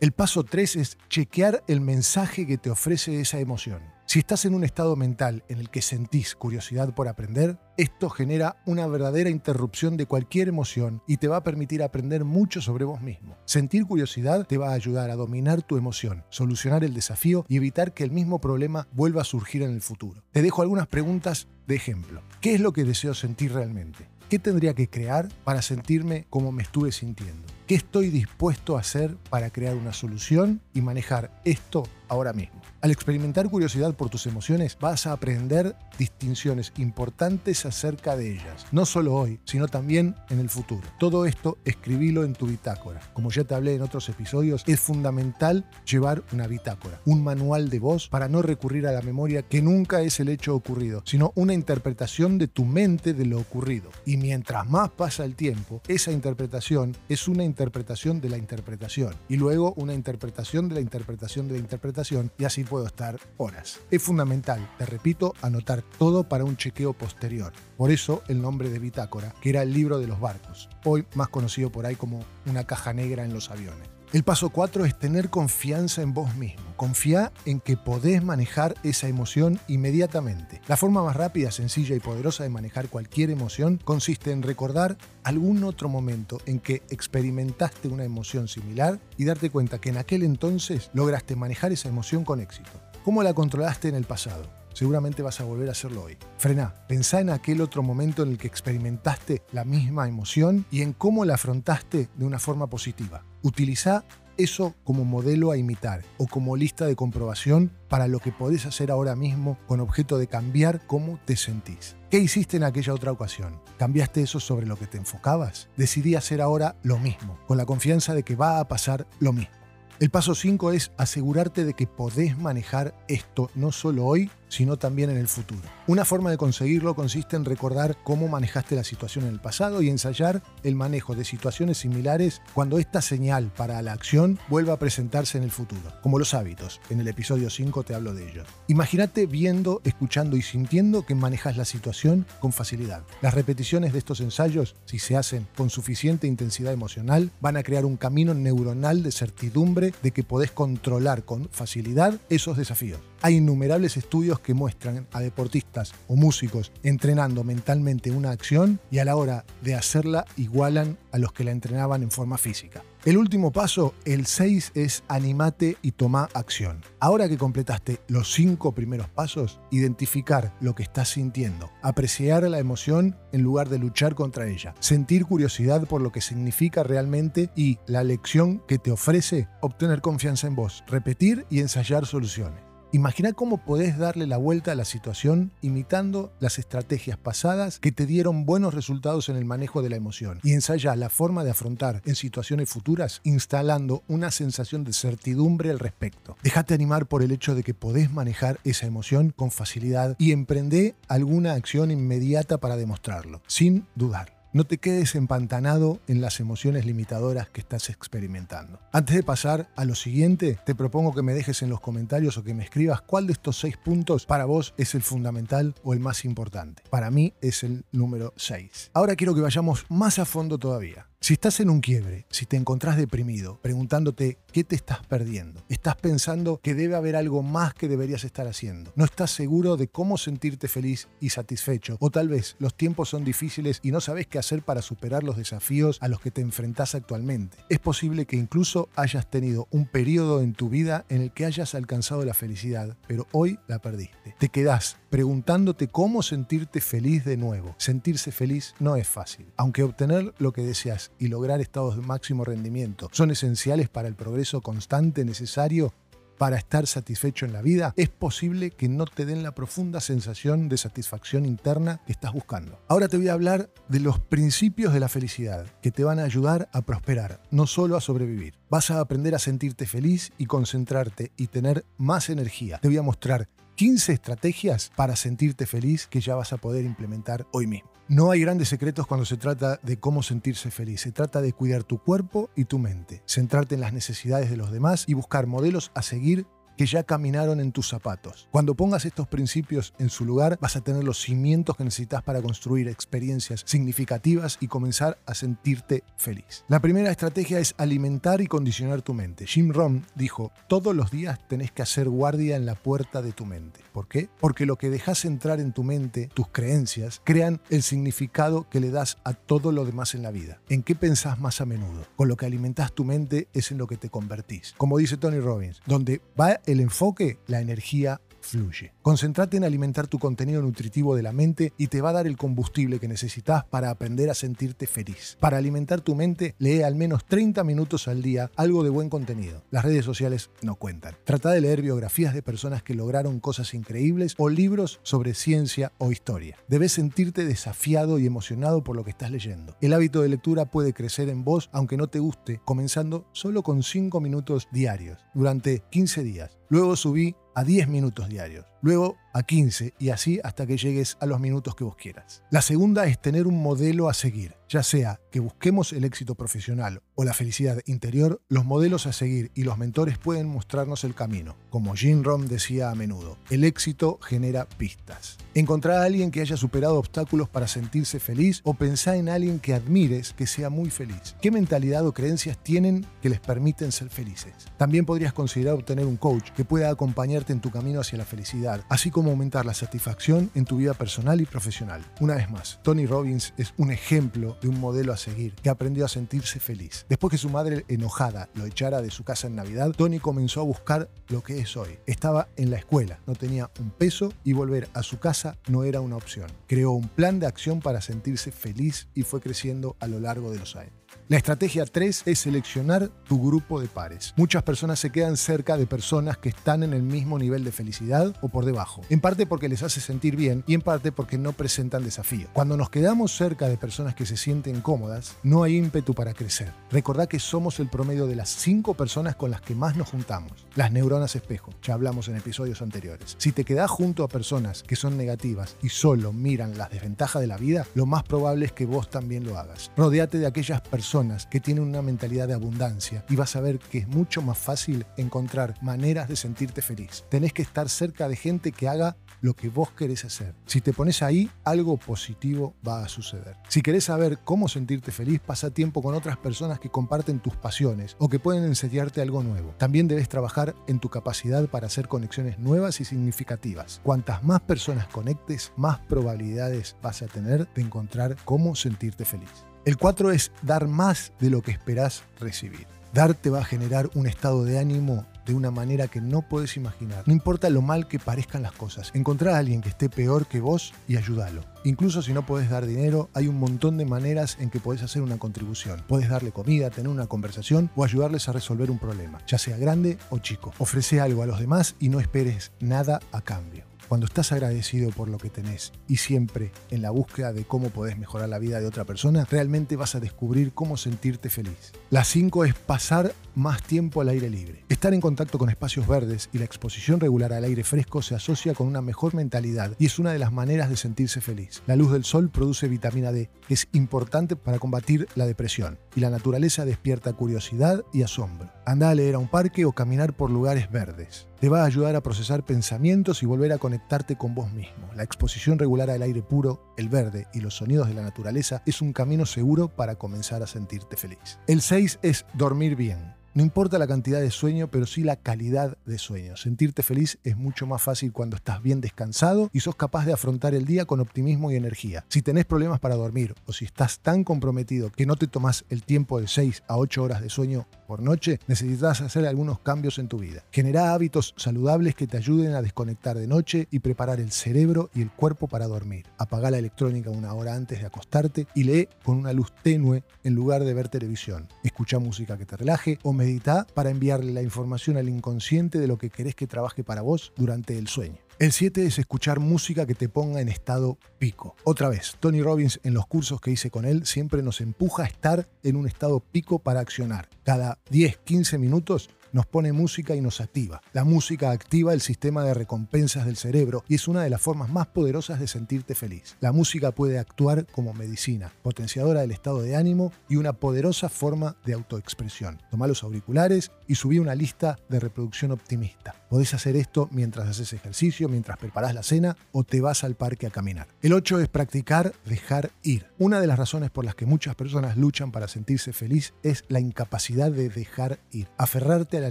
El 0.00 0.12
paso 0.12 0.44
3 0.44 0.76
es 0.76 0.96
chequear 1.10 1.62
el 1.68 1.82
mensaje 1.82 2.46
que 2.46 2.56
te 2.56 2.70
ofrece 2.70 3.20
esa 3.20 3.38
emoción. 3.38 3.82
Si 4.06 4.20
estás 4.20 4.46
en 4.46 4.54
un 4.54 4.64
estado 4.64 4.96
mental 4.96 5.44
en 5.50 5.58
el 5.58 5.68
que 5.68 5.82
sentís 5.82 6.34
curiosidad 6.34 6.94
por 6.94 7.06
aprender, 7.06 7.58
esto 7.76 8.08
genera 8.08 8.56
una 8.64 8.86
verdadera 8.86 9.28
interrupción 9.28 9.98
de 9.98 10.06
cualquier 10.06 10.48
emoción 10.48 11.02
y 11.06 11.18
te 11.18 11.28
va 11.28 11.36
a 11.36 11.44
permitir 11.44 11.82
aprender 11.82 12.24
mucho 12.24 12.62
sobre 12.62 12.86
vos 12.86 13.02
mismo. 13.02 13.36
Sentir 13.44 13.84
curiosidad 13.84 14.46
te 14.46 14.56
va 14.56 14.70
a 14.70 14.74
ayudar 14.74 15.10
a 15.10 15.16
dominar 15.16 15.60
tu 15.60 15.76
emoción, 15.76 16.24
solucionar 16.30 16.82
el 16.82 16.94
desafío 16.94 17.44
y 17.46 17.58
evitar 17.58 17.92
que 17.92 18.02
el 18.02 18.10
mismo 18.10 18.40
problema 18.40 18.88
vuelva 18.92 19.20
a 19.20 19.24
surgir 19.24 19.62
en 19.62 19.70
el 19.70 19.82
futuro. 19.82 20.24
Te 20.32 20.40
dejo 20.40 20.62
algunas 20.62 20.86
preguntas 20.86 21.46
de 21.66 21.76
ejemplo. 21.76 22.22
¿Qué 22.40 22.54
es 22.54 22.60
lo 22.62 22.72
que 22.72 22.84
deseo 22.84 23.12
sentir 23.12 23.52
realmente? 23.52 24.08
¿Qué 24.30 24.38
tendría 24.38 24.72
que 24.72 24.88
crear 24.88 25.28
para 25.44 25.60
sentirme 25.60 26.24
como 26.30 26.52
me 26.52 26.62
estuve 26.62 26.90
sintiendo? 26.90 27.59
¿Qué 27.70 27.76
estoy 27.76 28.10
dispuesto 28.10 28.76
a 28.76 28.80
hacer 28.80 29.16
para 29.28 29.50
crear 29.50 29.76
una 29.76 29.92
solución 29.92 30.60
y 30.74 30.80
manejar 30.80 31.30
esto 31.44 31.84
ahora 32.08 32.32
mismo? 32.32 32.59
Al 32.82 32.90
experimentar 32.90 33.50
curiosidad 33.50 33.94
por 33.94 34.08
tus 34.08 34.26
emociones, 34.26 34.78
vas 34.80 35.06
a 35.06 35.12
aprender 35.12 35.76
distinciones 35.98 36.72
importantes 36.78 37.66
acerca 37.66 38.16
de 38.16 38.32
ellas, 38.32 38.66
no 38.72 38.86
solo 38.86 39.14
hoy, 39.14 39.38
sino 39.44 39.68
también 39.68 40.16
en 40.30 40.40
el 40.40 40.48
futuro. 40.48 40.88
Todo 40.98 41.26
esto 41.26 41.58
escribilo 41.66 42.24
en 42.24 42.32
tu 42.32 42.46
bitácora. 42.46 43.00
Como 43.12 43.30
ya 43.30 43.44
te 43.44 43.54
hablé 43.54 43.74
en 43.74 43.82
otros 43.82 44.08
episodios, 44.08 44.64
es 44.66 44.80
fundamental 44.80 45.68
llevar 45.84 46.22
una 46.32 46.46
bitácora, 46.46 47.02
un 47.04 47.22
manual 47.22 47.68
de 47.68 47.80
voz 47.80 48.08
para 48.08 48.28
no 48.28 48.40
recurrir 48.40 48.86
a 48.86 48.92
la 48.92 49.02
memoria 49.02 49.42
que 49.42 49.60
nunca 49.60 50.00
es 50.00 50.18
el 50.18 50.30
hecho 50.30 50.54
ocurrido, 50.54 51.02
sino 51.04 51.32
una 51.34 51.52
interpretación 51.52 52.38
de 52.38 52.48
tu 52.48 52.64
mente 52.64 53.12
de 53.12 53.26
lo 53.26 53.40
ocurrido. 53.40 53.90
Y 54.06 54.16
mientras 54.16 54.66
más 54.70 54.88
pasa 54.88 55.26
el 55.26 55.34
tiempo, 55.34 55.82
esa 55.86 56.12
interpretación 56.12 56.96
es 57.10 57.28
una 57.28 57.44
interpretación 57.44 58.22
de 58.22 58.30
la 58.30 58.38
interpretación 58.38 59.14
y 59.28 59.36
luego 59.36 59.74
una 59.74 59.92
interpretación 59.92 60.70
de 60.70 60.76
la 60.76 60.80
interpretación 60.80 61.46
de 61.46 61.54
la 61.54 61.60
interpretación 61.60 62.32
y 62.38 62.44
así 62.44 62.64
puedo 62.70 62.86
estar 62.86 63.18
horas. 63.36 63.80
Es 63.90 64.00
fundamental, 64.00 64.66
te 64.78 64.86
repito, 64.86 65.34
anotar 65.42 65.82
todo 65.98 66.22
para 66.22 66.44
un 66.44 66.56
chequeo 66.56 66.92
posterior. 66.92 67.52
Por 67.76 67.90
eso 67.90 68.22
el 68.28 68.40
nombre 68.40 68.70
de 68.70 68.78
Bitácora, 68.78 69.34
que 69.42 69.50
era 69.50 69.62
el 69.62 69.74
libro 69.74 69.98
de 69.98 70.06
los 70.06 70.20
barcos, 70.20 70.68
hoy 70.84 71.04
más 71.14 71.28
conocido 71.28 71.70
por 71.70 71.84
ahí 71.84 71.96
como 71.96 72.24
una 72.46 72.64
caja 72.64 72.92
negra 72.92 73.24
en 73.24 73.34
los 73.34 73.50
aviones. 73.50 73.89
El 74.12 74.24
paso 74.24 74.50
4 74.50 74.86
es 74.86 74.98
tener 74.98 75.30
confianza 75.30 76.02
en 76.02 76.12
vos 76.12 76.34
mismo. 76.34 76.64
Confía 76.74 77.32
en 77.44 77.60
que 77.60 77.76
podés 77.76 78.24
manejar 78.24 78.74
esa 78.82 79.06
emoción 79.06 79.60
inmediatamente. 79.68 80.60
La 80.66 80.76
forma 80.76 81.04
más 81.04 81.14
rápida, 81.14 81.52
sencilla 81.52 81.94
y 81.94 82.00
poderosa 82.00 82.42
de 82.42 82.48
manejar 82.48 82.88
cualquier 82.88 83.30
emoción 83.30 83.78
consiste 83.84 84.32
en 84.32 84.42
recordar 84.42 84.96
algún 85.22 85.62
otro 85.62 85.88
momento 85.88 86.40
en 86.46 86.58
que 86.58 86.82
experimentaste 86.90 87.86
una 87.86 88.02
emoción 88.02 88.48
similar 88.48 88.98
y 89.16 89.26
darte 89.26 89.48
cuenta 89.48 89.80
que 89.80 89.90
en 89.90 89.98
aquel 89.98 90.24
entonces 90.24 90.90
lograste 90.92 91.36
manejar 91.36 91.70
esa 91.70 91.88
emoción 91.88 92.24
con 92.24 92.40
éxito. 92.40 92.70
¿Cómo 93.04 93.22
la 93.22 93.32
controlaste 93.32 93.88
en 93.88 93.94
el 93.94 94.06
pasado? 94.06 94.59
Seguramente 94.80 95.20
vas 95.20 95.38
a 95.42 95.44
volver 95.44 95.68
a 95.68 95.72
hacerlo 95.72 96.04
hoy. 96.04 96.16
Frena, 96.38 96.72
pensá 96.88 97.20
en 97.20 97.28
aquel 97.28 97.60
otro 97.60 97.82
momento 97.82 98.22
en 98.22 98.30
el 98.30 98.38
que 98.38 98.46
experimentaste 98.46 99.42
la 99.52 99.66
misma 99.66 100.08
emoción 100.08 100.64
y 100.70 100.80
en 100.80 100.94
cómo 100.94 101.26
la 101.26 101.34
afrontaste 101.34 102.08
de 102.16 102.24
una 102.24 102.38
forma 102.38 102.66
positiva. 102.68 103.22
Utiliza 103.42 104.04
eso 104.38 104.74
como 104.82 105.04
modelo 105.04 105.50
a 105.50 105.58
imitar 105.58 106.00
o 106.16 106.26
como 106.26 106.56
lista 106.56 106.86
de 106.86 106.96
comprobación 106.96 107.70
para 107.90 108.08
lo 108.08 108.20
que 108.20 108.32
podés 108.32 108.64
hacer 108.64 108.90
ahora 108.90 109.16
mismo 109.16 109.58
con 109.66 109.80
objeto 109.80 110.16
de 110.16 110.28
cambiar 110.28 110.80
cómo 110.86 111.20
te 111.26 111.36
sentís. 111.36 111.96
¿Qué 112.10 112.18
hiciste 112.18 112.56
en 112.56 112.64
aquella 112.64 112.94
otra 112.94 113.12
ocasión? 113.12 113.60
¿Cambiaste 113.78 114.22
eso 114.22 114.40
sobre 114.40 114.66
lo 114.66 114.78
que 114.78 114.86
te 114.86 114.96
enfocabas? 114.96 115.68
Decidí 115.76 116.14
hacer 116.14 116.40
ahora 116.40 116.76
lo 116.84 116.96
mismo, 116.96 117.38
con 117.46 117.58
la 117.58 117.66
confianza 117.66 118.14
de 118.14 118.22
que 118.22 118.34
va 118.34 118.60
a 118.60 118.66
pasar 118.66 119.06
lo 119.18 119.34
mismo. 119.34 119.60
El 120.00 120.08
paso 120.08 120.34
5 120.34 120.72
es 120.72 120.92
asegurarte 120.96 121.66
de 121.66 121.74
que 121.74 121.86
podés 121.86 122.38
manejar 122.38 122.94
esto 123.06 123.50
no 123.54 123.70
solo 123.70 124.06
hoy, 124.06 124.30
sino 124.50 124.76
también 124.76 125.08
en 125.08 125.16
el 125.16 125.28
futuro. 125.28 125.62
Una 125.86 126.04
forma 126.04 126.30
de 126.30 126.36
conseguirlo 126.36 126.94
consiste 126.94 127.36
en 127.36 127.46
recordar 127.46 127.96
cómo 128.04 128.28
manejaste 128.28 128.76
la 128.76 128.84
situación 128.84 129.24
en 129.24 129.32
el 129.32 129.40
pasado 129.40 129.80
y 129.80 129.88
ensayar 129.88 130.42
el 130.62 130.74
manejo 130.74 131.14
de 131.14 131.24
situaciones 131.24 131.78
similares 131.78 132.42
cuando 132.52 132.78
esta 132.78 133.00
señal 133.00 133.50
para 133.56 133.80
la 133.80 133.92
acción 133.92 134.38
vuelva 134.48 134.74
a 134.74 134.78
presentarse 134.78 135.38
en 135.38 135.44
el 135.44 135.50
futuro, 135.50 135.94
como 136.02 136.18
los 136.18 136.34
hábitos. 136.34 136.80
En 136.90 137.00
el 137.00 137.08
episodio 137.08 137.48
5 137.48 137.82
te 137.84 137.94
hablo 137.94 138.12
de 138.12 138.28
ello. 138.28 138.44
Imagínate 138.68 139.26
viendo, 139.26 139.80
escuchando 139.84 140.36
y 140.36 140.42
sintiendo 140.42 141.06
que 141.06 141.14
manejas 141.14 141.56
la 141.56 141.64
situación 141.64 142.26
con 142.40 142.52
facilidad. 142.52 143.02
Las 143.22 143.34
repeticiones 143.34 143.92
de 143.92 143.98
estos 143.98 144.20
ensayos, 144.20 144.74
si 144.84 144.98
se 144.98 145.16
hacen 145.16 145.46
con 145.56 145.70
suficiente 145.70 146.26
intensidad 146.26 146.72
emocional, 146.72 147.30
van 147.40 147.56
a 147.56 147.62
crear 147.62 147.84
un 147.84 147.96
camino 147.96 148.34
neuronal 148.34 149.02
de 149.02 149.12
certidumbre 149.12 149.94
de 150.02 150.10
que 150.10 150.24
podés 150.24 150.50
controlar 150.50 151.24
con 151.24 151.48
facilidad 151.50 152.18
esos 152.28 152.56
desafíos. 152.56 153.00
Hay 153.22 153.36
innumerables 153.36 153.98
estudios 153.98 154.39
que 154.40 154.54
muestran 154.54 155.06
a 155.12 155.20
deportistas 155.20 155.92
o 156.08 156.16
músicos 156.16 156.72
entrenando 156.82 157.44
mentalmente 157.44 158.10
una 158.10 158.30
acción 158.30 158.80
y 158.90 158.98
a 158.98 159.04
la 159.04 159.16
hora 159.16 159.44
de 159.62 159.74
hacerla 159.74 160.24
igualan 160.36 160.98
a 161.12 161.18
los 161.18 161.32
que 161.32 161.44
la 161.44 161.50
entrenaban 161.50 162.02
en 162.02 162.10
forma 162.10 162.38
física. 162.38 162.82
El 163.06 163.16
último 163.16 163.50
paso, 163.50 163.94
el 164.04 164.26
6, 164.26 164.72
es 164.74 165.04
animate 165.08 165.78
y 165.80 165.92
toma 165.92 166.28
acción. 166.34 166.82
Ahora 166.98 167.30
que 167.30 167.38
completaste 167.38 167.98
los 168.08 168.30
5 168.34 168.72
primeros 168.72 169.08
pasos, 169.08 169.58
identificar 169.70 170.54
lo 170.60 170.74
que 170.74 170.82
estás 170.82 171.08
sintiendo, 171.08 171.70
apreciar 171.80 172.42
la 172.42 172.58
emoción 172.58 173.16
en 173.32 173.40
lugar 173.40 173.70
de 173.70 173.78
luchar 173.78 174.14
contra 174.14 174.48
ella, 174.48 174.74
sentir 174.80 175.24
curiosidad 175.24 175.86
por 175.86 176.02
lo 176.02 176.12
que 176.12 176.20
significa 176.20 176.82
realmente 176.82 177.50
y 177.56 177.78
la 177.86 178.04
lección 178.04 178.62
que 178.68 178.78
te 178.78 178.92
ofrece, 178.92 179.48
obtener 179.62 180.02
confianza 180.02 180.46
en 180.46 180.54
vos, 180.54 180.84
repetir 180.86 181.46
y 181.48 181.60
ensayar 181.60 182.04
soluciones. 182.04 182.69
Imagina 182.92 183.32
cómo 183.32 183.58
podés 183.58 183.98
darle 183.98 184.26
la 184.26 184.36
vuelta 184.36 184.72
a 184.72 184.74
la 184.74 184.84
situación 184.84 185.52
imitando 185.62 186.32
las 186.40 186.58
estrategias 186.58 187.16
pasadas 187.16 187.78
que 187.78 187.92
te 187.92 188.04
dieron 188.04 188.44
buenos 188.46 188.74
resultados 188.74 189.28
en 189.28 189.36
el 189.36 189.44
manejo 189.44 189.80
de 189.80 189.90
la 189.90 189.96
emoción 189.96 190.40
y 190.42 190.54
ensaya 190.54 190.96
la 190.96 191.08
forma 191.08 191.44
de 191.44 191.52
afrontar 191.52 192.02
en 192.04 192.16
situaciones 192.16 192.68
futuras 192.68 193.20
instalando 193.22 194.02
una 194.08 194.32
sensación 194.32 194.82
de 194.82 194.92
certidumbre 194.92 195.70
al 195.70 195.78
respecto. 195.78 196.36
Déjate 196.42 196.74
animar 196.74 197.06
por 197.06 197.22
el 197.22 197.30
hecho 197.30 197.54
de 197.54 197.62
que 197.62 197.74
podés 197.74 198.10
manejar 198.10 198.58
esa 198.64 198.86
emoción 198.86 199.30
con 199.30 199.52
facilidad 199.52 200.16
y 200.18 200.32
emprende 200.32 200.96
alguna 201.06 201.52
acción 201.52 201.92
inmediata 201.92 202.58
para 202.58 202.76
demostrarlo, 202.76 203.40
sin 203.46 203.86
dudar. 203.94 204.39
No 204.52 204.64
te 204.64 204.78
quedes 204.78 205.14
empantanado 205.14 206.00
en 206.08 206.20
las 206.20 206.40
emociones 206.40 206.84
limitadoras 206.84 207.48
que 207.48 207.60
estás 207.60 207.88
experimentando. 207.88 208.80
Antes 208.92 209.14
de 209.14 209.22
pasar 209.22 209.68
a 209.76 209.84
lo 209.84 209.94
siguiente, 209.94 210.58
te 210.66 210.74
propongo 210.74 211.14
que 211.14 211.22
me 211.22 211.34
dejes 211.34 211.62
en 211.62 211.70
los 211.70 211.80
comentarios 211.80 212.36
o 212.36 212.42
que 212.42 212.52
me 212.52 212.64
escribas 212.64 213.00
cuál 213.00 213.28
de 213.28 213.34
estos 213.34 213.60
seis 213.60 213.76
puntos 213.76 214.26
para 214.26 214.46
vos 214.46 214.74
es 214.76 214.96
el 214.96 215.02
fundamental 215.02 215.76
o 215.84 215.92
el 215.92 216.00
más 216.00 216.24
importante. 216.24 216.82
Para 216.90 217.12
mí 217.12 217.32
es 217.40 217.62
el 217.62 217.84
número 217.92 218.34
6. 218.38 218.90
Ahora 218.92 219.14
quiero 219.14 219.36
que 219.36 219.40
vayamos 219.40 219.86
más 219.88 220.18
a 220.18 220.24
fondo 220.24 220.58
todavía. 220.58 221.06
Si 221.22 221.34
estás 221.34 221.60
en 221.60 221.68
un 221.68 221.82
quiebre, 221.82 222.24
si 222.30 222.46
te 222.46 222.56
encontrás 222.56 222.96
deprimido, 222.96 223.58
preguntándote 223.60 224.38
qué 224.52 224.64
te 224.64 224.74
estás 224.74 225.06
perdiendo, 225.06 225.62
estás 225.68 225.94
pensando 225.96 226.58
que 226.62 226.74
debe 226.74 226.96
haber 226.96 227.14
algo 227.14 227.42
más 227.42 227.74
que 227.74 227.88
deberías 227.88 228.24
estar 228.24 228.48
haciendo, 228.48 228.90
no 228.96 229.04
estás 229.04 229.30
seguro 229.30 229.76
de 229.76 229.86
cómo 229.86 230.16
sentirte 230.16 230.66
feliz 230.66 231.08
y 231.20 231.28
satisfecho, 231.28 231.98
o 232.00 232.08
tal 232.08 232.30
vez 232.30 232.56
los 232.58 232.74
tiempos 232.74 233.10
son 233.10 233.22
difíciles 233.22 233.80
y 233.82 233.90
no 233.90 234.00
sabes 234.00 234.28
qué 234.28 234.38
hacer 234.38 234.62
para 234.62 234.80
superar 234.80 235.22
los 235.22 235.36
desafíos 235.36 235.98
a 236.00 236.08
los 236.08 236.22
que 236.22 236.30
te 236.30 236.40
enfrentás 236.40 236.94
actualmente. 236.94 237.58
Es 237.68 237.80
posible 237.80 238.24
que 238.24 238.36
incluso 238.36 238.88
hayas 238.96 239.28
tenido 239.28 239.68
un 239.70 239.86
periodo 239.86 240.40
en 240.40 240.54
tu 240.54 240.70
vida 240.70 241.04
en 241.10 241.20
el 241.20 241.32
que 241.32 241.44
hayas 241.44 241.74
alcanzado 241.74 242.24
la 242.24 242.32
felicidad, 242.32 242.96
pero 243.06 243.26
hoy 243.32 243.58
la 243.68 243.78
perdiste. 243.78 244.34
Te 244.38 244.48
quedás 244.48 244.96
preguntándote 245.10 245.88
cómo 245.88 246.22
sentirte 246.22 246.80
feliz 246.80 247.24
de 247.24 247.36
nuevo. 247.36 247.74
Sentirse 247.78 248.32
feliz 248.32 248.74
no 248.78 248.96
es 248.96 249.06
fácil, 249.06 249.52
aunque 249.56 249.82
obtener 249.82 250.32
lo 250.38 250.52
que 250.52 250.62
deseas 250.62 251.09
y 251.18 251.28
lograr 251.28 251.60
estados 251.60 251.96
de 251.96 252.02
máximo 252.02 252.44
rendimiento 252.44 253.08
son 253.12 253.30
esenciales 253.30 253.88
para 253.88 254.08
el 254.08 254.14
progreso 254.14 254.60
constante 254.60 255.24
necesario 255.24 255.92
para 256.40 256.56
estar 256.56 256.86
satisfecho 256.86 257.44
en 257.44 257.52
la 257.52 257.60
vida, 257.60 257.92
es 257.98 258.08
posible 258.08 258.70
que 258.70 258.88
no 258.88 259.04
te 259.04 259.26
den 259.26 259.42
la 259.42 259.54
profunda 259.54 260.00
sensación 260.00 260.70
de 260.70 260.78
satisfacción 260.78 261.44
interna 261.44 262.00
que 262.06 262.12
estás 262.12 262.32
buscando. 262.32 262.80
Ahora 262.88 263.08
te 263.08 263.18
voy 263.18 263.28
a 263.28 263.34
hablar 263.34 263.68
de 263.90 264.00
los 264.00 264.20
principios 264.20 264.94
de 264.94 265.00
la 265.00 265.10
felicidad 265.10 265.66
que 265.82 265.90
te 265.90 266.02
van 266.02 266.18
a 266.18 266.24
ayudar 266.24 266.70
a 266.72 266.80
prosperar, 266.80 267.42
no 267.50 267.66
solo 267.66 267.94
a 267.94 268.00
sobrevivir. 268.00 268.54
Vas 268.70 268.90
a 268.90 269.00
aprender 269.00 269.34
a 269.34 269.38
sentirte 269.38 269.84
feliz 269.84 270.32
y 270.38 270.46
concentrarte 270.46 271.30
y 271.36 271.48
tener 271.48 271.84
más 271.98 272.30
energía. 272.30 272.78
Te 272.78 272.88
voy 272.88 272.96
a 272.96 273.02
mostrar 273.02 273.46
15 273.74 274.14
estrategias 274.14 274.90
para 274.96 275.16
sentirte 275.16 275.66
feliz 275.66 276.06
que 276.06 276.22
ya 276.22 276.36
vas 276.36 276.54
a 276.54 276.56
poder 276.56 276.86
implementar 276.86 277.46
hoy 277.52 277.66
mismo. 277.66 277.89
No 278.10 278.32
hay 278.32 278.40
grandes 278.40 278.68
secretos 278.68 279.06
cuando 279.06 279.24
se 279.24 279.36
trata 279.36 279.78
de 279.84 280.00
cómo 280.00 280.24
sentirse 280.24 280.72
feliz. 280.72 281.02
Se 281.02 281.12
trata 281.12 281.40
de 281.40 281.52
cuidar 281.52 281.84
tu 281.84 281.98
cuerpo 281.98 282.50
y 282.56 282.64
tu 282.64 282.80
mente, 282.80 283.22
centrarte 283.24 283.76
en 283.76 283.80
las 283.80 283.92
necesidades 283.92 284.50
de 284.50 284.56
los 284.56 284.72
demás 284.72 285.04
y 285.06 285.14
buscar 285.14 285.46
modelos 285.46 285.92
a 285.94 286.02
seguir 286.02 286.44
que 286.80 286.86
ya 286.86 287.02
caminaron 287.02 287.60
en 287.60 287.72
tus 287.72 287.88
zapatos. 287.88 288.48
Cuando 288.50 288.74
pongas 288.74 289.04
estos 289.04 289.28
principios 289.28 289.92
en 289.98 290.08
su 290.08 290.24
lugar, 290.24 290.56
vas 290.62 290.76
a 290.76 290.80
tener 290.80 291.04
los 291.04 291.20
cimientos 291.20 291.76
que 291.76 291.84
necesitas 291.84 292.22
para 292.22 292.40
construir 292.40 292.88
experiencias 292.88 293.64
significativas 293.66 294.56
y 294.60 294.66
comenzar 294.66 295.18
a 295.26 295.34
sentirte 295.34 296.04
feliz. 296.16 296.64
La 296.68 296.80
primera 296.80 297.10
estrategia 297.10 297.58
es 297.58 297.74
alimentar 297.76 298.40
y 298.40 298.46
condicionar 298.46 299.02
tu 299.02 299.12
mente. 299.12 299.46
Jim 299.46 299.74
Rohn 299.74 300.06
dijo, 300.14 300.52
todos 300.68 300.96
los 300.96 301.10
días 301.10 301.38
tenés 301.48 301.70
que 301.70 301.82
hacer 301.82 302.08
guardia 302.08 302.56
en 302.56 302.64
la 302.64 302.76
puerta 302.76 303.20
de 303.20 303.32
tu 303.32 303.44
mente. 303.44 303.80
¿Por 303.92 304.08
qué? 304.08 304.30
Porque 304.40 304.64
lo 304.64 304.76
que 304.76 304.88
dejas 304.88 305.26
entrar 305.26 305.60
en 305.60 305.74
tu 305.74 305.84
mente, 305.84 306.30
tus 306.32 306.48
creencias, 306.48 307.20
crean 307.24 307.60
el 307.68 307.82
significado 307.82 308.70
que 308.70 308.80
le 308.80 308.90
das 308.90 309.18
a 309.24 309.34
todo 309.34 309.70
lo 309.70 309.84
demás 309.84 310.14
en 310.14 310.22
la 310.22 310.30
vida. 310.30 310.62
¿En 310.70 310.82
qué 310.82 310.94
pensás 310.94 311.38
más 311.38 311.60
a 311.60 311.66
menudo? 311.66 312.06
Con 312.16 312.28
lo 312.28 312.38
que 312.38 312.46
alimentas 312.46 312.94
tu 312.94 313.04
mente 313.04 313.48
es 313.52 313.70
en 313.70 313.76
lo 313.76 313.86
que 313.86 313.98
te 313.98 314.08
convertís. 314.08 314.74
Como 314.78 314.96
dice 314.96 315.18
Tony 315.18 315.40
Robbins, 315.40 315.82
donde 315.84 316.22
va 316.40 316.58
el 316.70 316.80
enfoque, 316.80 317.38
la 317.46 317.60
energía 317.60 318.20
fluye. 318.40 318.92
Concentrate 319.02 319.56
en 319.56 319.64
alimentar 319.64 320.06
tu 320.06 320.18
contenido 320.18 320.62
nutritivo 320.62 321.16
de 321.16 321.22
la 321.22 321.32
mente 321.32 321.72
y 321.78 321.88
te 321.88 322.00
va 322.00 322.10
a 322.10 322.14
dar 322.14 322.26
el 322.26 322.36
combustible 322.36 322.98
que 322.98 323.08
necesitas 323.08 323.64
para 323.64 323.90
aprender 323.90 324.30
a 324.30 324.34
sentirte 324.34 324.86
feliz. 324.86 325.36
Para 325.40 325.58
alimentar 325.58 326.00
tu 326.00 326.14
mente, 326.14 326.54
lee 326.58 326.82
al 326.82 326.94
menos 326.94 327.24
30 327.24 327.64
minutos 327.64 328.08
al 328.08 328.22
día 328.22 328.50
algo 328.56 328.84
de 328.84 328.90
buen 328.90 329.08
contenido. 329.08 329.62
Las 329.70 329.84
redes 329.84 330.04
sociales 330.04 330.50
no 330.62 330.74
cuentan. 330.76 331.16
Trata 331.24 331.50
de 331.50 331.60
leer 331.60 331.82
biografías 331.82 332.34
de 332.34 332.42
personas 332.42 332.82
que 332.82 332.94
lograron 332.94 333.40
cosas 333.40 333.74
increíbles 333.74 334.34
o 334.38 334.48
libros 334.48 335.00
sobre 335.02 335.34
ciencia 335.34 335.92
o 335.98 336.12
historia. 336.12 336.56
Debes 336.68 336.92
sentirte 336.92 337.44
desafiado 337.44 338.18
y 338.18 338.26
emocionado 338.26 338.82
por 338.82 338.96
lo 338.96 339.04
que 339.04 339.10
estás 339.10 339.30
leyendo. 339.30 339.76
El 339.80 339.92
hábito 339.92 340.22
de 340.22 340.28
lectura 340.28 340.66
puede 340.66 340.92
crecer 340.92 341.28
en 341.28 341.44
vos 341.44 341.68
aunque 341.72 341.96
no 341.96 342.08
te 342.08 342.18
guste, 342.18 342.60
comenzando 342.64 343.26
solo 343.32 343.62
con 343.62 343.82
5 343.82 344.20
minutos 344.20 344.68
diarios 344.72 345.18
durante 345.34 345.82
15 345.90 346.22
días. 346.22 346.58
Luego 346.68 346.96
subí 346.96 347.34
a 347.60 347.64
10 347.64 347.88
minutos 347.88 348.26
diarios, 348.26 348.64
luego 348.80 349.18
a 349.32 349.42
15 349.42 349.94
y 349.98 350.10
así 350.10 350.40
hasta 350.42 350.66
que 350.66 350.76
llegues 350.76 351.16
a 351.20 351.26
los 351.26 351.40
minutos 351.40 351.74
que 351.74 351.84
vos 351.84 351.96
quieras. 351.96 352.42
La 352.50 352.62
segunda 352.62 353.06
es 353.06 353.20
tener 353.20 353.46
un 353.46 353.62
modelo 353.62 354.08
a 354.08 354.14
seguir. 354.14 354.54
Ya 354.68 354.84
sea 354.84 355.20
que 355.32 355.40
busquemos 355.40 355.92
el 355.92 356.04
éxito 356.04 356.36
profesional 356.36 357.02
o 357.16 357.24
la 357.24 357.34
felicidad 357.34 357.80
interior, 357.86 358.40
los 358.48 358.64
modelos 358.64 359.08
a 359.08 359.12
seguir 359.12 359.50
y 359.56 359.64
los 359.64 359.76
mentores 359.78 360.16
pueden 360.16 360.46
mostrarnos 360.46 361.02
el 361.02 361.12
camino. 361.12 361.56
Como 361.70 361.96
Jim 361.96 362.22
Rohn 362.22 362.46
decía 362.46 362.90
a 362.90 362.94
menudo, 362.94 363.36
el 363.50 363.64
éxito 363.64 364.20
genera 364.22 364.68
pistas. 364.68 365.38
Encontrar 365.54 365.98
a 365.98 366.04
alguien 366.04 366.30
que 366.30 366.40
haya 366.40 366.56
superado 366.56 367.00
obstáculos 367.00 367.48
para 367.48 367.66
sentirse 367.66 368.20
feliz 368.20 368.60
o 368.62 368.74
pensar 368.74 369.16
en 369.16 369.28
alguien 369.28 369.58
que 369.58 369.74
admires 369.74 370.32
que 370.34 370.46
sea 370.46 370.70
muy 370.70 370.90
feliz. 370.90 371.34
¿Qué 371.42 371.50
mentalidad 371.50 372.06
o 372.06 372.14
creencias 372.14 372.56
tienen 372.62 373.04
que 373.20 373.28
les 373.28 373.40
permiten 373.40 373.90
ser 373.90 374.08
felices? 374.08 374.54
También 374.76 375.04
podrías 375.04 375.32
considerar 375.32 375.74
obtener 375.74 376.06
un 376.06 376.16
coach 376.16 376.52
que 376.52 376.64
pueda 376.64 376.90
acompañarte 376.90 377.52
en 377.52 377.60
tu 377.60 377.72
camino 377.72 377.98
hacia 377.98 378.18
la 378.18 378.24
felicidad, 378.24 378.84
así 378.88 379.10
como 379.10 379.19
cómo 379.20 379.32
aumentar 379.32 379.66
la 379.66 379.74
satisfacción 379.74 380.50
en 380.54 380.64
tu 380.64 380.78
vida 380.78 380.94
personal 380.94 381.42
y 381.42 381.44
profesional. 381.44 382.02
Una 382.20 382.36
vez 382.36 382.50
más, 382.50 382.80
Tony 382.82 383.04
Robbins 383.04 383.52
es 383.58 383.74
un 383.76 383.90
ejemplo 383.90 384.56
de 384.62 384.68
un 384.68 384.80
modelo 384.80 385.12
a 385.12 385.18
seguir 385.18 385.54
que 385.56 385.68
aprendió 385.68 386.06
a 386.06 386.08
sentirse 386.08 386.58
feliz. 386.58 387.04
Después 387.06 387.30
que 387.30 387.36
su 387.36 387.50
madre 387.50 387.84
enojada 387.88 388.48
lo 388.54 388.64
echara 388.64 389.02
de 389.02 389.10
su 389.10 389.22
casa 389.22 389.46
en 389.46 389.56
Navidad, 389.56 389.92
Tony 389.94 390.20
comenzó 390.20 390.62
a 390.62 390.64
buscar 390.64 391.10
lo 391.28 391.42
que 391.42 391.58
es 391.58 391.76
hoy. 391.76 391.98
Estaba 392.06 392.48
en 392.56 392.70
la 392.70 392.78
escuela, 392.78 393.18
no 393.26 393.34
tenía 393.34 393.70
un 393.78 393.90
peso 393.90 394.32
y 394.42 394.54
volver 394.54 394.88
a 394.94 395.02
su 395.02 395.18
casa 395.18 395.58
no 395.68 395.84
era 395.84 396.00
una 396.00 396.16
opción. 396.16 396.50
Creó 396.66 396.92
un 396.92 397.08
plan 397.08 397.40
de 397.40 397.46
acción 397.46 397.80
para 397.80 398.00
sentirse 398.00 398.52
feliz 398.52 399.08
y 399.14 399.24
fue 399.24 399.42
creciendo 399.42 399.96
a 400.00 400.06
lo 400.06 400.18
largo 400.18 400.50
de 400.50 400.60
los 400.60 400.76
años. 400.76 400.99
La 401.30 401.36
estrategia 401.36 401.86
3 401.86 402.24
es 402.26 402.40
seleccionar 402.40 403.08
tu 403.28 403.40
grupo 403.40 403.80
de 403.80 403.86
pares. 403.86 404.34
Muchas 404.36 404.64
personas 404.64 404.98
se 404.98 405.10
quedan 405.10 405.36
cerca 405.36 405.76
de 405.76 405.86
personas 405.86 406.38
que 406.38 406.48
están 406.48 406.82
en 406.82 406.92
el 406.92 407.04
mismo 407.04 407.38
nivel 407.38 407.62
de 407.62 407.70
felicidad 407.70 408.34
o 408.40 408.48
por 408.48 408.64
debajo, 408.64 409.02
en 409.10 409.20
parte 409.20 409.46
porque 409.46 409.68
les 409.68 409.84
hace 409.84 410.00
sentir 410.00 410.34
bien 410.34 410.64
y 410.66 410.74
en 410.74 410.82
parte 410.82 411.12
porque 411.12 411.38
no 411.38 411.52
presentan 411.52 412.02
desafío. 412.02 412.48
Cuando 412.52 412.76
nos 412.76 412.90
quedamos 412.90 413.30
cerca 413.30 413.68
de 413.68 413.76
personas 413.76 414.16
que 414.16 414.26
se 414.26 414.36
sienten 414.36 414.80
cómodas, 414.80 415.36
no 415.44 415.62
hay 415.62 415.76
ímpetu 415.76 416.14
para 416.14 416.34
crecer. 416.34 416.72
Recordá 416.90 417.28
que 417.28 417.38
somos 417.38 417.78
el 417.78 417.88
promedio 417.88 418.26
de 418.26 418.34
las 418.34 418.48
5 418.48 418.94
personas 418.94 419.36
con 419.36 419.52
las 419.52 419.60
que 419.60 419.76
más 419.76 419.94
nos 419.94 420.08
juntamos. 420.08 420.66
Las 420.74 420.90
neuronas 420.90 421.36
espejo, 421.36 421.72
ya 421.80 421.94
hablamos 421.94 422.26
en 422.26 422.38
episodios 422.38 422.82
anteriores. 422.82 423.36
Si 423.38 423.52
te 423.52 423.64
quedás 423.64 423.88
junto 423.88 424.24
a 424.24 424.28
personas 424.28 424.82
que 424.82 424.96
son 424.96 425.16
negativas 425.16 425.76
y 425.80 425.90
solo 425.90 426.32
miran 426.32 426.76
las 426.76 426.90
desventajas 426.90 427.40
de 427.40 427.46
la 427.46 427.56
vida, 427.56 427.86
lo 427.94 428.04
más 428.04 428.24
probable 428.24 428.66
es 428.66 428.72
que 428.72 428.84
vos 428.84 429.08
también 429.08 429.44
lo 429.44 429.56
hagas. 429.56 429.92
Rodeate 429.96 430.38
de 430.38 430.48
aquellas 430.48 430.80
personas 430.80 431.19
que 431.50 431.60
tienen 431.60 431.84
una 431.84 432.02
mentalidad 432.02 432.48
de 432.48 432.54
abundancia 432.54 433.24
y 433.28 433.36
vas 433.36 433.54
a 433.54 433.60
ver 433.60 433.78
que 433.78 433.98
es 433.98 434.08
mucho 434.08 434.40
más 434.40 434.56
fácil 434.56 435.04
encontrar 435.16 435.74
maneras 435.82 436.28
de 436.28 436.36
sentirte 436.36 436.80
feliz. 436.80 437.24
Tenés 437.28 437.52
que 437.52 437.62
estar 437.62 437.88
cerca 437.88 438.26
de 438.28 438.36
gente 438.36 438.72
que 438.72 438.88
haga 438.88 439.16
lo 439.42 439.54
que 439.54 439.68
vos 439.68 439.90
querés 439.92 440.24
hacer. 440.24 440.54
Si 440.66 440.80
te 440.80 440.92
pones 440.92 441.22
ahí, 441.22 441.50
algo 441.64 441.96
positivo 441.96 442.74
va 442.86 443.04
a 443.04 443.08
suceder. 443.08 443.56
Si 443.68 443.82
querés 443.82 444.04
saber 444.04 444.38
cómo 444.44 444.68
sentirte 444.68 445.12
feliz, 445.12 445.40
pasa 445.40 445.70
tiempo 445.70 446.02
con 446.02 446.14
otras 446.14 446.36
personas 446.36 446.78
que 446.78 446.90
comparten 446.90 447.40
tus 447.40 447.56
pasiones 447.56 448.16
o 448.18 448.28
que 448.28 448.38
pueden 448.38 448.64
enseñarte 448.64 449.20
algo 449.20 449.42
nuevo. 449.42 449.74
También 449.78 450.08
debes 450.08 450.28
trabajar 450.28 450.74
en 450.88 451.00
tu 451.00 451.08
capacidad 451.08 451.66
para 451.68 451.86
hacer 451.86 452.08
conexiones 452.08 452.58
nuevas 452.58 453.00
y 453.00 453.04
significativas. 453.04 454.00
Cuantas 454.02 454.42
más 454.42 454.60
personas 454.60 455.06
conectes, 455.06 455.72
más 455.76 455.98
probabilidades 456.00 456.96
vas 457.02 457.22
a 457.22 457.26
tener 457.26 457.68
de 457.74 457.82
encontrar 457.82 458.36
cómo 458.44 458.74
sentirte 458.74 459.24
feliz. 459.24 459.69
El 459.86 459.96
4 459.96 460.30
es 460.32 460.52
dar 460.62 460.88
más 460.88 461.32
de 461.40 461.48
lo 461.48 461.62
que 461.62 461.70
esperás 461.70 462.22
recibir. 462.38 462.86
Dar 463.14 463.34
te 463.34 463.50
va 463.50 463.60
a 463.60 463.64
generar 463.64 464.10
un 464.14 464.26
estado 464.26 464.62
de 464.62 464.78
ánimo 464.78 465.26
de 465.46 465.54
una 465.54 465.70
manera 465.70 466.06
que 466.06 466.20
no 466.20 466.42
puedes 466.42 466.76
imaginar. 466.76 467.24
No 467.26 467.32
importa 467.32 467.70
lo 467.70 467.80
mal 467.80 468.06
que 468.06 468.18
parezcan 468.18 468.62
las 468.62 468.72
cosas. 468.72 469.10
Encontrar 469.14 469.54
a 469.54 469.58
alguien 469.58 469.80
que 469.80 469.88
esté 469.88 470.08
peor 470.08 470.46
que 470.46 470.60
vos 470.60 470.92
y 471.08 471.16
ayúdalo. 471.16 471.64
Incluso 471.82 472.20
si 472.20 472.32
no 472.32 472.44
podés 472.44 472.68
dar 472.68 472.86
dinero, 472.86 473.30
hay 473.34 473.48
un 473.48 473.58
montón 473.58 473.96
de 473.96 474.04
maneras 474.04 474.58
en 474.60 474.70
que 474.70 474.80
podés 474.80 475.02
hacer 475.02 475.22
una 475.22 475.38
contribución. 475.38 476.04
Puedes 476.06 476.28
darle 476.28 476.52
comida, 476.52 476.90
tener 476.90 477.08
una 477.08 477.26
conversación 477.26 477.90
o 477.96 478.04
ayudarles 478.04 478.48
a 478.48 478.52
resolver 478.52 478.90
un 478.90 478.98
problema, 478.98 479.40
ya 479.46 479.58
sea 479.58 479.78
grande 479.78 480.18
o 480.28 480.38
chico. 480.38 480.72
Ofrece 480.78 481.20
algo 481.20 481.42
a 481.42 481.46
los 481.46 481.58
demás 481.58 481.96
y 481.98 482.10
no 482.10 482.20
esperes 482.20 482.70
nada 482.80 483.18
a 483.32 483.40
cambio. 483.40 483.89
Cuando 484.10 484.26
estás 484.26 484.50
agradecido 484.50 485.10
por 485.10 485.28
lo 485.28 485.38
que 485.38 485.50
tenés 485.50 485.92
y 486.08 486.16
siempre 486.16 486.72
en 486.90 487.00
la 487.00 487.12
búsqueda 487.12 487.52
de 487.52 487.62
cómo 487.62 487.90
podés 487.90 488.18
mejorar 488.18 488.48
la 488.48 488.58
vida 488.58 488.80
de 488.80 488.86
otra 488.86 489.04
persona, 489.04 489.46
realmente 489.48 489.94
vas 489.94 490.16
a 490.16 490.18
descubrir 490.18 490.72
cómo 490.72 490.96
sentirte 490.96 491.48
feliz. 491.48 491.92
La 492.10 492.24
5 492.24 492.64
es 492.64 492.74
pasar 492.74 493.32
más 493.54 493.84
tiempo 493.84 494.20
al 494.20 494.30
aire 494.30 494.50
libre. 494.50 494.84
Estar 494.88 495.14
en 495.14 495.20
contacto 495.20 495.58
con 495.58 495.70
espacios 495.70 496.08
verdes 496.08 496.50
y 496.52 496.58
la 496.58 496.64
exposición 496.64 497.20
regular 497.20 497.52
al 497.52 497.62
aire 497.62 497.84
fresco 497.84 498.20
se 498.20 498.34
asocia 498.34 498.74
con 498.74 498.88
una 498.88 499.00
mejor 499.00 499.32
mentalidad 499.36 499.94
y 499.96 500.06
es 500.06 500.18
una 500.18 500.32
de 500.32 500.40
las 500.40 500.52
maneras 500.52 500.90
de 500.90 500.96
sentirse 500.96 501.40
feliz. 501.40 501.80
La 501.86 501.94
luz 501.94 502.10
del 502.10 502.24
sol 502.24 502.50
produce 502.50 502.88
vitamina 502.88 503.30
D, 503.30 503.48
que 503.68 503.74
es 503.74 503.86
importante 503.92 504.56
para 504.56 504.80
combatir 504.80 505.28
la 505.36 505.46
depresión, 505.46 506.00
y 506.16 506.20
la 506.20 506.30
naturaleza 506.30 506.84
despierta 506.84 507.32
curiosidad 507.34 508.02
y 508.12 508.22
asombro. 508.22 508.72
Anda 508.86 509.10
a 509.10 509.14
leer 509.14 509.36
a 509.36 509.38
un 509.38 509.46
parque 509.46 509.84
o 509.84 509.92
caminar 509.92 510.32
por 510.32 510.50
lugares 510.50 510.90
verdes 510.90 511.46
te 511.60 511.68
va 511.68 511.82
a 511.82 511.86
ayudar 511.86 512.16
a 512.16 512.22
procesar 512.22 512.64
pensamientos 512.64 513.42
y 513.42 513.46
volver 513.46 513.72
a 513.72 513.78
conectarte 513.78 514.36
con 514.36 514.54
vos 514.54 514.72
mismo. 514.72 515.10
La 515.14 515.22
exposición 515.22 515.78
regular 515.78 516.08
al 516.08 516.22
aire 516.22 516.42
puro, 516.42 516.94
el 516.96 517.10
verde 517.10 517.46
y 517.52 517.60
los 517.60 517.76
sonidos 517.76 518.08
de 518.08 518.14
la 518.14 518.22
naturaleza 518.22 518.82
es 518.86 519.02
un 519.02 519.12
camino 519.12 519.44
seguro 519.44 519.88
para 519.88 520.16
comenzar 520.16 520.62
a 520.62 520.66
sentirte 520.66 521.18
feliz. 521.18 521.58
El 521.66 521.82
6 521.82 522.20
es 522.22 522.46
dormir 522.54 522.96
bien. 522.96 523.39
No 523.52 523.64
importa 523.64 523.98
la 523.98 524.06
cantidad 524.06 524.40
de 524.40 524.52
sueño, 524.52 524.92
pero 524.92 525.06
sí 525.06 525.24
la 525.24 525.34
calidad 525.34 525.98
de 526.06 526.18
sueño. 526.18 526.56
Sentirte 526.56 527.02
feliz 527.02 527.36
es 527.42 527.56
mucho 527.56 527.84
más 527.84 528.00
fácil 528.00 528.30
cuando 528.32 528.54
estás 528.54 528.80
bien 528.80 529.00
descansado 529.00 529.70
y 529.72 529.80
sos 529.80 529.96
capaz 529.96 530.24
de 530.24 530.32
afrontar 530.32 530.72
el 530.72 530.84
día 530.84 531.04
con 531.04 531.18
optimismo 531.18 531.72
y 531.72 531.74
energía. 531.74 532.24
Si 532.28 532.42
tenés 532.42 532.64
problemas 532.64 533.00
para 533.00 533.16
dormir 533.16 533.56
o 533.66 533.72
si 533.72 533.86
estás 533.86 534.20
tan 534.20 534.44
comprometido 534.44 535.10
que 535.10 535.26
no 535.26 535.34
te 535.34 535.48
tomas 535.48 535.84
el 535.88 536.04
tiempo 536.04 536.40
de 536.40 536.46
6 536.46 536.84
a 536.86 536.96
8 536.96 537.24
horas 537.24 537.42
de 537.42 537.50
sueño 537.50 537.88
por 538.06 538.22
noche, 538.22 538.60
necesitas 538.68 539.20
hacer 539.20 539.44
algunos 539.46 539.80
cambios 539.80 540.20
en 540.20 540.28
tu 540.28 540.38
vida. 540.38 540.62
Genera 540.70 541.12
hábitos 541.12 541.52
saludables 541.56 542.14
que 542.14 542.28
te 542.28 542.36
ayuden 542.36 542.74
a 542.74 542.82
desconectar 542.82 543.36
de 543.36 543.48
noche 543.48 543.88
y 543.90 543.98
preparar 543.98 544.38
el 544.38 544.52
cerebro 544.52 545.10
y 545.12 545.22
el 545.22 545.32
cuerpo 545.32 545.66
para 545.66 545.88
dormir. 545.88 546.26
Apaga 546.38 546.70
la 546.70 546.78
electrónica 546.78 547.30
una 547.30 547.52
hora 547.52 547.74
antes 547.74 547.98
de 547.98 548.06
acostarte 548.06 548.68
y 548.76 548.84
lee 548.84 549.08
con 549.24 549.38
una 549.38 549.52
luz 549.52 549.72
tenue 549.82 550.22
en 550.44 550.54
lugar 550.54 550.84
de 550.84 550.94
ver 550.94 551.08
televisión. 551.08 551.66
Escucha 551.82 552.20
música 552.20 552.56
que 552.56 552.66
te 552.66 552.76
relaje 552.76 553.18
o 553.24 553.39
medita 553.40 553.86
para 553.94 554.10
enviarle 554.10 554.52
la 554.52 554.60
información 554.60 555.16
al 555.16 555.30
inconsciente 555.30 555.98
de 555.98 556.06
lo 556.06 556.18
que 556.18 556.28
querés 556.28 556.54
que 556.54 556.66
trabaje 556.66 557.02
para 557.02 557.22
vos 557.22 557.54
durante 557.56 557.96
el 557.96 558.06
sueño. 558.06 558.36
El 558.58 558.72
7 558.72 559.06
es 559.06 559.18
escuchar 559.18 559.60
música 559.60 560.04
que 560.04 560.14
te 560.14 560.28
ponga 560.28 560.60
en 560.60 560.68
estado 560.68 561.16
pico. 561.38 561.74
Otra 561.84 562.10
vez, 562.10 562.36
Tony 562.40 562.60
Robbins 562.60 563.00
en 563.02 563.14
los 563.14 563.26
cursos 563.26 563.58
que 563.62 563.70
hice 563.70 563.90
con 563.90 564.04
él 564.04 564.26
siempre 564.26 564.62
nos 564.62 564.82
empuja 564.82 565.22
a 565.22 565.26
estar 565.26 565.66
en 565.82 565.96
un 565.96 566.06
estado 566.06 566.40
pico 566.40 566.78
para 566.78 567.00
accionar. 567.00 567.48
Cada 567.62 567.98
10, 568.10 568.36
15 568.44 568.76
minutos 568.76 569.30
nos 569.52 569.66
pone 569.66 569.92
música 569.92 570.34
y 570.34 570.40
nos 570.40 570.60
activa. 570.60 571.00
La 571.12 571.24
música 571.24 571.70
activa 571.70 572.12
el 572.12 572.20
sistema 572.20 572.64
de 572.64 572.74
recompensas 572.74 573.46
del 573.46 573.56
cerebro 573.56 574.04
y 574.08 574.14
es 574.14 574.28
una 574.28 574.42
de 574.42 574.50
las 574.50 574.60
formas 574.60 574.90
más 574.90 575.06
poderosas 575.08 575.60
de 575.60 575.68
sentirte 575.68 576.14
feliz. 576.14 576.56
La 576.60 576.72
música 576.72 577.12
puede 577.12 577.38
actuar 577.38 577.86
como 577.86 578.14
medicina, 578.14 578.72
potenciadora 578.82 579.40
del 579.40 579.50
estado 579.50 579.82
de 579.82 579.96
ánimo 579.96 580.32
y 580.48 580.56
una 580.56 580.72
poderosa 580.72 581.28
forma 581.28 581.76
de 581.84 581.94
autoexpresión. 581.94 582.80
Toma 582.90 583.06
los 583.06 583.22
auriculares 583.22 583.90
y 584.06 584.14
subí 584.14 584.38
una 584.38 584.54
lista 584.54 584.98
de 585.08 585.20
reproducción 585.20 585.72
optimista. 585.72 586.34
Podés 586.48 586.74
hacer 586.74 586.96
esto 586.96 587.28
mientras 587.32 587.68
haces 587.68 587.92
ejercicio, 587.92 588.48
mientras 588.48 588.78
preparás 588.78 589.14
la 589.14 589.22
cena 589.22 589.56
o 589.72 589.84
te 589.84 590.00
vas 590.00 590.24
al 590.24 590.34
parque 590.34 590.66
a 590.66 590.70
caminar. 590.70 591.06
El 591.22 591.32
8 591.32 591.60
es 591.60 591.68
practicar 591.68 592.32
dejar 592.44 592.90
ir. 593.02 593.26
Una 593.38 593.60
de 593.60 593.66
las 593.66 593.78
razones 593.78 594.10
por 594.10 594.24
las 594.24 594.34
que 594.34 594.46
muchas 594.46 594.74
personas 594.74 595.16
luchan 595.16 595.52
para 595.52 595.68
sentirse 595.68 596.12
feliz 596.12 596.54
es 596.62 596.84
la 596.88 597.00
incapacidad 597.00 597.70
de 597.70 597.88
dejar 597.88 598.38
ir. 598.50 598.68
Aferrarte 598.78 599.39
la 599.40 599.50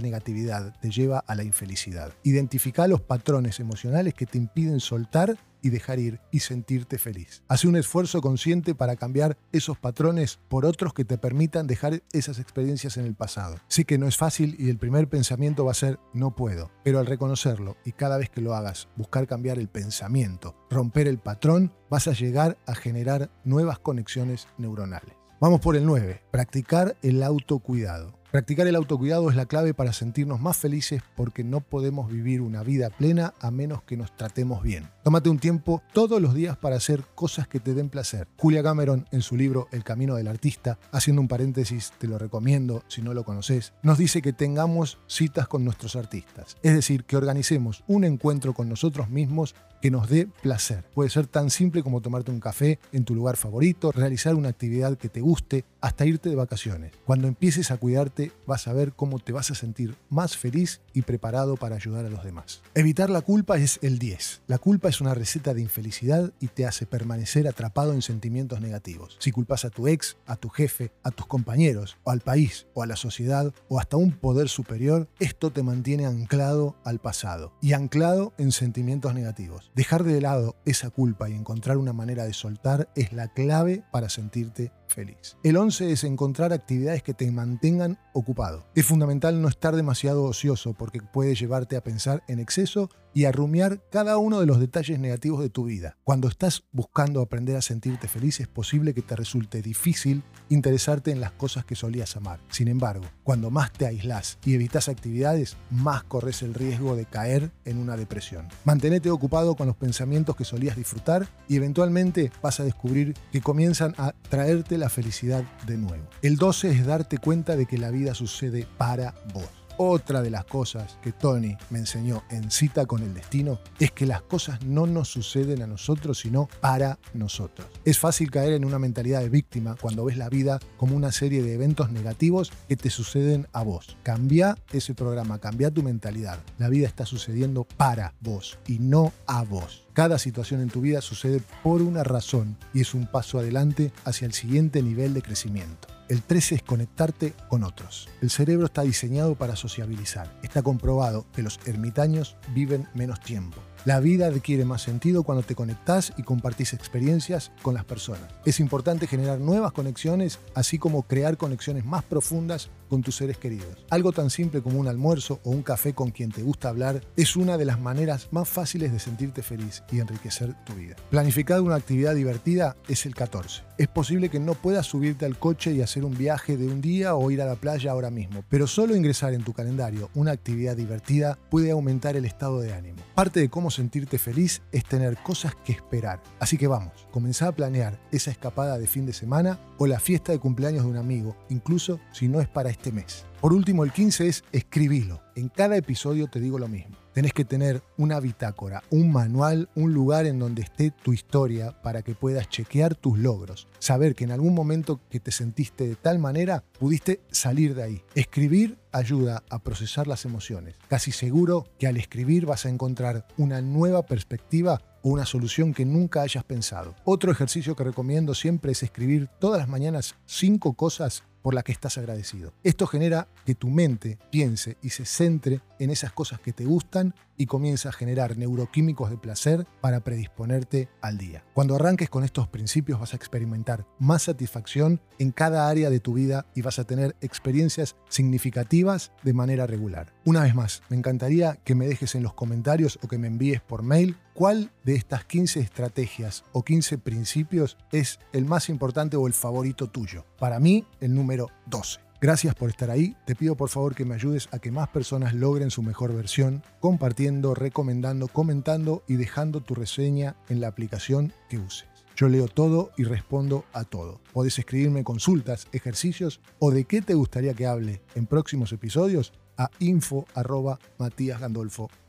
negatividad 0.00 0.74
te 0.80 0.90
lleva 0.90 1.18
a 1.18 1.34
la 1.34 1.44
infelicidad. 1.44 2.12
Identifica 2.22 2.88
los 2.88 3.00
patrones 3.00 3.60
emocionales 3.60 4.14
que 4.14 4.26
te 4.26 4.38
impiden 4.38 4.80
soltar 4.80 5.36
y 5.62 5.70
dejar 5.70 5.98
ir 5.98 6.20
y 6.30 6.40
sentirte 6.40 6.98
feliz. 6.98 7.42
Hace 7.48 7.68
un 7.68 7.76
esfuerzo 7.76 8.20
consciente 8.20 8.74
para 8.74 8.96
cambiar 8.96 9.36
esos 9.52 9.78
patrones 9.78 10.38
por 10.48 10.64
otros 10.64 10.94
que 10.94 11.04
te 11.04 11.18
permitan 11.18 11.66
dejar 11.66 12.02
esas 12.12 12.38
experiencias 12.38 12.96
en 12.96 13.06
el 13.06 13.14
pasado. 13.14 13.56
Sí 13.68 13.84
que 13.84 13.98
no 13.98 14.06
es 14.06 14.16
fácil 14.16 14.56
y 14.58 14.70
el 14.70 14.78
primer 14.78 15.08
pensamiento 15.08 15.64
va 15.64 15.72
a 15.72 15.74
ser 15.74 15.98
no 16.14 16.34
puedo, 16.34 16.70
pero 16.84 16.98
al 16.98 17.06
reconocerlo 17.06 17.76
y 17.84 17.92
cada 17.92 18.18
vez 18.18 18.30
que 18.30 18.40
lo 18.40 18.54
hagas 18.54 18.88
buscar 18.96 19.26
cambiar 19.26 19.58
el 19.58 19.68
pensamiento, 19.68 20.56
romper 20.70 21.08
el 21.08 21.18
patrón, 21.18 21.72
vas 21.88 22.08
a 22.08 22.12
llegar 22.12 22.58
a 22.66 22.74
generar 22.74 23.30
nuevas 23.44 23.78
conexiones 23.78 24.48
neuronales. 24.58 25.14
Vamos 25.40 25.60
por 25.60 25.74
el 25.76 25.86
9, 25.86 26.22
practicar 26.30 26.96
el 27.02 27.22
autocuidado. 27.22 28.19
Practicar 28.30 28.68
el 28.68 28.76
autocuidado 28.76 29.28
es 29.28 29.34
la 29.34 29.46
clave 29.46 29.74
para 29.74 29.92
sentirnos 29.92 30.40
más 30.40 30.56
felices 30.56 31.02
porque 31.16 31.42
no 31.42 31.60
podemos 31.60 32.08
vivir 32.08 32.42
una 32.42 32.62
vida 32.62 32.88
plena 32.88 33.34
a 33.40 33.50
menos 33.50 33.82
que 33.82 33.96
nos 33.96 34.16
tratemos 34.16 34.62
bien. 34.62 34.88
Tómate 35.02 35.30
un 35.30 35.40
tiempo 35.40 35.82
todos 35.92 36.22
los 36.22 36.32
días 36.32 36.56
para 36.56 36.76
hacer 36.76 37.02
cosas 37.16 37.48
que 37.48 37.58
te 37.58 37.74
den 37.74 37.88
placer. 37.88 38.28
Julia 38.36 38.62
Cameron, 38.62 39.08
en 39.10 39.22
su 39.22 39.36
libro 39.36 39.66
El 39.72 39.82
Camino 39.82 40.14
del 40.14 40.28
Artista, 40.28 40.78
haciendo 40.92 41.20
un 41.20 41.26
paréntesis, 41.26 41.92
te 41.98 42.06
lo 42.06 42.18
recomiendo 42.18 42.84
si 42.86 43.02
no 43.02 43.14
lo 43.14 43.24
conoces, 43.24 43.72
nos 43.82 43.98
dice 43.98 44.22
que 44.22 44.32
tengamos 44.32 44.98
citas 45.08 45.48
con 45.48 45.64
nuestros 45.64 45.96
artistas. 45.96 46.56
Es 46.62 46.74
decir, 46.74 47.02
que 47.02 47.16
organicemos 47.16 47.82
un 47.88 48.04
encuentro 48.04 48.54
con 48.54 48.68
nosotros 48.68 49.10
mismos 49.10 49.56
que 49.80 49.90
nos 49.90 50.08
dé 50.08 50.28
placer. 50.42 50.84
Puede 50.94 51.10
ser 51.10 51.26
tan 51.26 51.50
simple 51.50 51.82
como 51.82 52.00
tomarte 52.00 52.30
un 52.30 52.40
café 52.40 52.78
en 52.92 53.04
tu 53.04 53.14
lugar 53.14 53.36
favorito, 53.36 53.92
realizar 53.92 54.34
una 54.34 54.48
actividad 54.48 54.96
que 54.96 55.08
te 55.08 55.20
guste, 55.20 55.64
hasta 55.80 56.06
irte 56.06 56.28
de 56.28 56.36
vacaciones. 56.36 56.92
Cuando 57.04 57.28
empieces 57.28 57.70
a 57.70 57.76
cuidarte, 57.78 58.32
vas 58.46 58.68
a 58.68 58.72
ver 58.72 58.92
cómo 58.92 59.18
te 59.18 59.32
vas 59.32 59.50
a 59.50 59.54
sentir 59.54 59.96
más 60.08 60.36
feliz 60.36 60.80
y 60.92 61.02
preparado 61.02 61.56
para 61.56 61.76
ayudar 61.76 62.04
a 62.04 62.10
los 62.10 62.24
demás. 62.24 62.62
Evitar 62.74 63.10
la 63.10 63.22
culpa 63.22 63.56
es 63.56 63.78
el 63.82 63.98
10. 63.98 64.42
La 64.46 64.58
culpa 64.58 64.88
es 64.88 65.00
una 65.00 65.14
receta 65.14 65.54
de 65.54 65.62
infelicidad 65.62 66.32
y 66.40 66.48
te 66.48 66.66
hace 66.66 66.86
permanecer 66.86 67.48
atrapado 67.48 67.92
en 67.92 68.02
sentimientos 68.02 68.60
negativos. 68.60 69.16
Si 69.20 69.32
culpas 69.32 69.64
a 69.64 69.70
tu 69.70 69.88
ex, 69.88 70.16
a 70.26 70.36
tu 70.36 70.48
jefe, 70.48 70.92
a 71.02 71.10
tus 71.10 71.26
compañeros, 71.26 71.96
o 72.02 72.10
al 72.10 72.20
país, 72.20 72.66
o 72.74 72.82
a 72.82 72.86
la 72.86 72.96
sociedad, 72.96 73.52
o 73.68 73.78
hasta 73.78 73.96
un 73.96 74.12
poder 74.12 74.48
superior, 74.48 75.08
esto 75.18 75.50
te 75.50 75.62
mantiene 75.62 76.06
anclado 76.06 76.76
al 76.84 76.98
pasado 76.98 77.52
y 77.60 77.72
anclado 77.72 78.32
en 78.38 78.52
sentimientos 78.52 79.14
negativos. 79.14 79.69
Dejar 79.74 80.02
de 80.02 80.20
lado 80.20 80.56
esa 80.64 80.90
culpa 80.90 81.30
y 81.30 81.34
encontrar 81.34 81.76
una 81.76 81.92
manera 81.92 82.24
de 82.24 82.32
soltar 82.32 82.88
es 82.96 83.12
la 83.12 83.28
clave 83.28 83.84
para 83.92 84.08
sentirte 84.08 84.72
feliz. 84.90 85.36
El 85.42 85.56
11 85.56 85.92
es 85.92 86.04
encontrar 86.04 86.52
actividades 86.52 87.02
que 87.02 87.14
te 87.14 87.30
mantengan 87.30 87.98
ocupado. 88.12 88.66
Es 88.74 88.84
fundamental 88.84 89.40
no 89.40 89.48
estar 89.48 89.76
demasiado 89.76 90.24
ocioso 90.24 90.74
porque 90.74 91.00
puede 91.00 91.34
llevarte 91.34 91.76
a 91.76 91.82
pensar 91.82 92.22
en 92.28 92.40
exceso 92.40 92.90
y 93.14 93.24
a 93.24 93.32
rumiar 93.32 93.82
cada 93.90 94.18
uno 94.18 94.40
de 94.40 94.46
los 94.46 94.60
detalles 94.60 94.98
negativos 94.98 95.40
de 95.40 95.50
tu 95.50 95.64
vida. 95.64 95.96
Cuando 96.04 96.28
estás 96.28 96.64
buscando 96.72 97.20
aprender 97.20 97.56
a 97.56 97.62
sentirte 97.62 98.08
feliz 98.08 98.40
es 98.40 98.48
posible 98.48 98.94
que 98.94 99.02
te 99.02 99.16
resulte 99.16 99.62
difícil 99.62 100.22
interesarte 100.48 101.10
en 101.10 101.20
las 101.20 101.32
cosas 101.32 101.64
que 101.64 101.76
solías 101.76 102.16
amar. 102.16 102.40
Sin 102.50 102.68
embargo, 102.68 103.04
cuando 103.22 103.50
más 103.50 103.72
te 103.72 103.86
aislas 103.86 104.38
y 104.44 104.54
evitas 104.54 104.88
actividades, 104.88 105.56
más 105.70 106.02
corres 106.04 106.42
el 106.42 106.54
riesgo 106.54 106.96
de 106.96 107.06
caer 107.06 107.50
en 107.64 107.78
una 107.78 107.96
depresión. 107.96 108.48
Mantenete 108.64 109.10
ocupado 109.10 109.54
con 109.54 109.66
los 109.66 109.76
pensamientos 109.76 110.36
que 110.36 110.44
solías 110.44 110.76
disfrutar 110.76 111.28
y 111.48 111.56
eventualmente 111.56 112.32
vas 112.42 112.60
a 112.60 112.64
descubrir 112.64 113.14
que 113.32 113.40
comienzan 113.40 113.94
a 113.98 114.12
traerte 114.28 114.78
la 114.80 114.88
felicidad 114.88 115.44
de 115.66 115.76
nuevo. 115.76 116.04
El 116.22 116.36
12 116.36 116.70
es 116.70 116.84
darte 116.84 117.18
cuenta 117.18 117.54
de 117.54 117.66
que 117.66 117.78
la 117.78 117.90
vida 117.90 118.14
sucede 118.14 118.66
para 118.78 119.14
vos. 119.32 119.59
Otra 119.82 120.20
de 120.20 120.28
las 120.28 120.44
cosas 120.44 120.98
que 121.02 121.10
Tony 121.10 121.56
me 121.70 121.78
enseñó 121.78 122.22
en 122.28 122.50
Cita 122.50 122.84
con 122.84 123.02
el 123.02 123.14
Destino 123.14 123.60
es 123.78 123.90
que 123.90 124.04
las 124.04 124.20
cosas 124.20 124.62
no 124.62 124.86
nos 124.86 125.08
suceden 125.08 125.62
a 125.62 125.66
nosotros, 125.66 126.18
sino 126.18 126.50
para 126.60 126.98
nosotros. 127.14 127.66
Es 127.86 127.98
fácil 127.98 128.30
caer 128.30 128.52
en 128.52 128.66
una 128.66 128.78
mentalidad 128.78 129.22
de 129.22 129.30
víctima 129.30 129.78
cuando 129.80 130.04
ves 130.04 130.18
la 130.18 130.28
vida 130.28 130.60
como 130.76 130.94
una 130.94 131.12
serie 131.12 131.42
de 131.42 131.54
eventos 131.54 131.90
negativos 131.90 132.52
que 132.68 132.76
te 132.76 132.90
suceden 132.90 133.48
a 133.54 133.62
vos. 133.62 133.96
Cambia 134.02 134.58
ese 134.70 134.92
programa, 134.92 135.38
cambia 135.38 135.70
tu 135.70 135.82
mentalidad. 135.82 136.40
La 136.58 136.68
vida 136.68 136.86
está 136.86 137.06
sucediendo 137.06 137.64
para 137.64 138.12
vos 138.20 138.58
y 138.66 138.80
no 138.80 139.14
a 139.26 139.44
vos. 139.44 139.86
Cada 139.94 140.18
situación 140.18 140.60
en 140.60 140.68
tu 140.68 140.82
vida 140.82 141.00
sucede 141.00 141.40
por 141.62 141.80
una 141.80 142.04
razón 142.04 142.58
y 142.74 142.82
es 142.82 142.92
un 142.92 143.06
paso 143.06 143.38
adelante 143.38 143.92
hacia 144.04 144.26
el 144.26 144.34
siguiente 144.34 144.82
nivel 144.82 145.14
de 145.14 145.22
crecimiento. 145.22 145.88
El 146.10 146.22
13 146.24 146.56
es 146.56 146.62
conectarte 146.64 147.34
con 147.48 147.62
otros. 147.62 148.08
El 148.20 148.30
cerebro 148.30 148.66
está 148.66 148.82
diseñado 148.82 149.36
para 149.36 149.54
sociabilizar. 149.54 150.28
Está 150.42 150.60
comprobado 150.60 151.24
que 151.32 151.44
los 151.44 151.60
ermitaños 151.66 152.36
viven 152.52 152.88
menos 152.94 153.20
tiempo. 153.20 153.62
La 153.86 153.98
vida 153.98 154.26
adquiere 154.26 154.66
más 154.66 154.82
sentido 154.82 155.22
cuando 155.22 155.42
te 155.42 155.54
conectás 155.54 156.12
y 156.18 156.22
compartís 156.22 156.74
experiencias 156.74 157.50
con 157.62 157.72
las 157.72 157.86
personas. 157.86 158.28
Es 158.44 158.60
importante 158.60 159.06
generar 159.06 159.40
nuevas 159.40 159.72
conexiones, 159.72 160.38
así 160.54 160.78
como 160.78 161.04
crear 161.04 161.38
conexiones 161.38 161.86
más 161.86 162.04
profundas 162.04 162.68
con 162.90 163.02
tus 163.02 163.16
seres 163.16 163.38
queridos. 163.38 163.78
Algo 163.88 164.12
tan 164.12 164.28
simple 164.28 164.60
como 164.60 164.78
un 164.80 164.88
almuerzo 164.88 165.40
o 165.44 165.50
un 165.50 165.62
café 165.62 165.94
con 165.94 166.10
quien 166.10 166.30
te 166.30 166.42
gusta 166.42 166.68
hablar 166.68 167.00
es 167.16 167.36
una 167.36 167.56
de 167.56 167.64
las 167.64 167.80
maneras 167.80 168.28
más 168.32 168.48
fáciles 168.48 168.92
de 168.92 168.98
sentirte 168.98 169.42
feliz 169.42 169.82
y 169.90 170.00
enriquecer 170.00 170.54
tu 170.64 170.74
vida. 170.74 170.96
Planificar 171.08 171.62
una 171.62 171.76
actividad 171.76 172.14
divertida 172.14 172.76
es 172.88 173.06
el 173.06 173.14
14. 173.14 173.62
Es 173.78 173.88
posible 173.88 174.28
que 174.28 174.40
no 174.40 174.54
puedas 174.54 174.86
subirte 174.86 175.24
al 175.24 175.38
coche 175.38 175.72
y 175.72 175.80
hacer 175.80 176.04
un 176.04 176.18
viaje 176.18 176.58
de 176.58 176.66
un 176.66 176.82
día 176.82 177.14
o 177.14 177.30
ir 177.30 177.40
a 177.40 177.46
la 177.46 177.54
playa 177.54 177.92
ahora 177.92 178.10
mismo, 178.10 178.44
pero 178.50 178.66
solo 178.66 178.94
ingresar 178.94 179.32
en 179.32 179.44
tu 179.44 179.54
calendario 179.54 180.10
una 180.14 180.32
actividad 180.32 180.76
divertida 180.76 181.38
puede 181.48 181.70
aumentar 181.70 182.16
el 182.16 182.26
estado 182.26 182.60
de 182.60 182.74
ánimo. 182.74 182.98
Parte 183.14 183.40
de 183.40 183.48
cómo 183.48 183.69
sentirte 183.70 184.18
feliz 184.18 184.62
es 184.72 184.84
tener 184.84 185.16
cosas 185.18 185.54
que 185.64 185.72
esperar. 185.72 186.22
Así 186.38 186.56
que 186.56 186.66
vamos, 186.66 187.08
comenzá 187.10 187.48
a 187.48 187.52
planear 187.52 187.98
esa 188.12 188.30
escapada 188.30 188.78
de 188.78 188.86
fin 188.86 189.06
de 189.06 189.12
semana 189.12 189.58
o 189.78 189.86
la 189.86 190.00
fiesta 190.00 190.32
de 190.32 190.38
cumpleaños 190.38 190.84
de 190.84 190.90
un 190.90 190.96
amigo, 190.96 191.36
incluso 191.48 192.00
si 192.12 192.28
no 192.28 192.40
es 192.40 192.48
para 192.48 192.70
este 192.70 192.92
mes. 192.92 193.24
Por 193.40 193.52
último, 193.52 193.84
el 193.84 193.92
15 193.92 194.28
es 194.28 194.44
escribilo. 194.52 195.22
En 195.34 195.48
cada 195.48 195.76
episodio 195.76 196.28
te 196.28 196.40
digo 196.40 196.58
lo 196.58 196.68
mismo. 196.68 196.99
Tenés 197.12 197.32
que 197.32 197.44
tener 197.44 197.82
una 197.98 198.20
bitácora, 198.20 198.84
un 198.90 199.10
manual, 199.10 199.68
un 199.74 199.92
lugar 199.92 200.26
en 200.26 200.38
donde 200.38 200.62
esté 200.62 200.92
tu 200.92 201.12
historia 201.12 201.72
para 201.82 202.02
que 202.02 202.14
puedas 202.14 202.48
chequear 202.48 202.94
tus 202.94 203.18
logros. 203.18 203.66
Saber 203.80 204.14
que 204.14 204.24
en 204.24 204.30
algún 204.30 204.54
momento 204.54 205.00
que 205.10 205.18
te 205.18 205.32
sentiste 205.32 205.88
de 205.88 205.96
tal 205.96 206.20
manera, 206.20 206.62
pudiste 206.78 207.20
salir 207.30 207.74
de 207.74 207.82
ahí. 207.82 208.02
Escribir 208.14 208.78
ayuda 208.92 209.42
a 209.50 209.58
procesar 209.58 210.06
las 210.06 210.24
emociones. 210.24 210.76
Casi 210.88 211.10
seguro 211.10 211.66
que 211.78 211.86
al 211.86 211.96
escribir 211.96 212.46
vas 212.46 212.64
a 212.66 212.68
encontrar 212.68 213.26
una 213.36 213.60
nueva 213.60 214.02
perspectiva 214.02 214.80
o 215.02 215.10
una 215.10 215.26
solución 215.26 215.74
que 215.74 215.84
nunca 215.84 216.22
hayas 216.22 216.44
pensado. 216.44 216.94
Otro 217.04 217.32
ejercicio 217.32 217.74
que 217.74 217.84
recomiendo 217.84 218.34
siempre 218.34 218.72
es 218.72 218.82
escribir 218.82 219.28
todas 219.38 219.58
las 219.58 219.68
mañanas 219.68 220.14
cinco 220.26 220.74
cosas 220.74 221.24
por 221.42 221.54
las 221.54 221.64
que 221.64 221.72
estás 221.72 221.98
agradecido. 221.98 222.52
Esto 222.62 222.86
genera 222.86 223.28
que 223.44 223.54
tu 223.54 223.68
mente 223.68 224.18
piense 224.30 224.76
y 224.82 224.90
se 224.90 225.04
centre 225.04 225.60
en 225.78 225.90
esas 225.90 226.12
cosas 226.12 226.40
que 226.40 226.52
te 226.52 226.64
gustan 226.64 227.14
y 227.36 227.46
comienza 227.46 227.88
a 227.88 227.92
generar 227.92 228.36
neuroquímicos 228.36 229.08
de 229.08 229.16
placer 229.16 229.66
para 229.80 230.00
predisponerte 230.00 230.88
al 231.00 231.16
día. 231.16 231.42
Cuando 231.54 231.74
arranques 231.74 232.10
con 232.10 232.22
estos 232.22 232.48
principios 232.48 233.00
vas 233.00 233.14
a 233.14 233.16
experimentar 233.16 233.86
más 233.98 234.24
satisfacción 234.24 235.00
en 235.18 235.32
cada 235.32 235.68
área 235.68 235.88
de 235.88 236.00
tu 236.00 236.12
vida 236.12 236.46
y 236.54 236.60
vas 236.60 236.78
a 236.78 236.84
tener 236.84 237.16
experiencias 237.22 237.96
significativas 238.10 239.12
de 239.22 239.32
manera 239.32 239.66
regular. 239.66 240.12
Una 240.26 240.42
vez 240.42 240.54
más, 240.54 240.82
me 240.90 240.98
encantaría 240.98 241.56
que 241.64 241.74
me 241.74 241.86
dejes 241.86 242.14
en 242.14 242.22
los 242.22 242.34
comentarios 242.34 242.98
o 243.02 243.08
que 243.08 243.16
me 243.16 243.26
envíes 243.26 243.62
por 243.62 243.82
mail 243.82 244.18
cuál 244.34 244.70
de 244.84 244.94
estas 244.94 245.24
15 245.24 245.60
estrategias 245.60 246.44
o 246.52 246.62
15 246.62 246.98
principios 246.98 247.78
es 247.90 248.20
el 248.34 248.44
más 248.44 248.68
importante 248.68 249.16
o 249.16 249.26
el 249.26 249.32
favorito 249.32 249.88
tuyo. 249.88 250.26
Para 250.38 250.60
mí, 250.60 250.86
el 251.00 251.14
número 251.14 251.48
12. 251.66 252.00
Gracias 252.20 252.54
por 252.54 252.68
estar 252.68 252.90
ahí. 252.90 253.16
Te 253.24 253.34
pido 253.34 253.56
por 253.56 253.70
favor 253.70 253.94
que 253.94 254.04
me 254.04 254.14
ayudes 254.14 254.50
a 254.52 254.58
que 254.58 254.70
más 254.70 254.90
personas 254.90 255.32
logren 255.32 255.70
su 255.70 255.82
mejor 255.82 256.14
versión, 256.14 256.62
compartiendo, 256.80 257.54
recomendando, 257.54 258.28
comentando 258.28 259.02
y 259.08 259.14
dejando 259.14 259.62
tu 259.62 259.74
reseña 259.74 260.36
en 260.50 260.60
la 260.60 260.68
aplicación 260.68 261.32
que 261.48 261.56
uses. 261.56 261.88
Yo 262.14 262.28
leo 262.28 262.46
todo 262.46 262.90
y 262.98 263.04
respondo 263.04 263.64
a 263.72 263.84
todo. 263.84 264.20
Podés 264.34 264.58
escribirme 264.58 265.02
consultas, 265.02 265.66
ejercicios 265.72 266.42
o 266.58 266.70
de 266.70 266.84
qué 266.84 267.00
te 267.00 267.14
gustaría 267.14 267.54
que 267.54 267.66
hable 267.66 268.02
en 268.14 268.26
próximos 268.26 268.70
episodios 268.72 269.32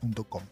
a. 0.00 0.42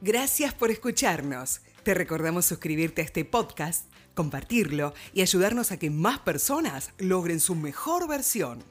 Gracias 0.00 0.54
por 0.54 0.70
escucharnos. 0.70 1.60
Te 1.82 1.92
recordamos 1.94 2.44
suscribirte 2.44 3.02
a 3.02 3.04
este 3.04 3.24
podcast, 3.24 3.92
compartirlo 4.14 4.94
y 5.12 5.22
ayudarnos 5.22 5.72
a 5.72 5.78
que 5.78 5.90
más 5.90 6.20
personas 6.20 6.92
logren 6.98 7.40
su 7.40 7.54
mejor 7.54 8.08
versión. 8.08 8.62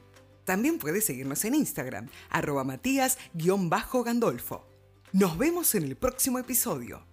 También 0.46 0.80
puedes 0.80 1.06
seguirnos 1.06 1.44
en 1.46 1.56
Instagram, 1.56 2.10
arroba 2.30 2.64
matías-gandolfo. 2.64 4.68
Nos 5.12 5.38
vemos 5.38 5.76
en 5.76 5.84
el 5.84 5.98
próximo 5.98 6.40
episodio. 6.40 7.06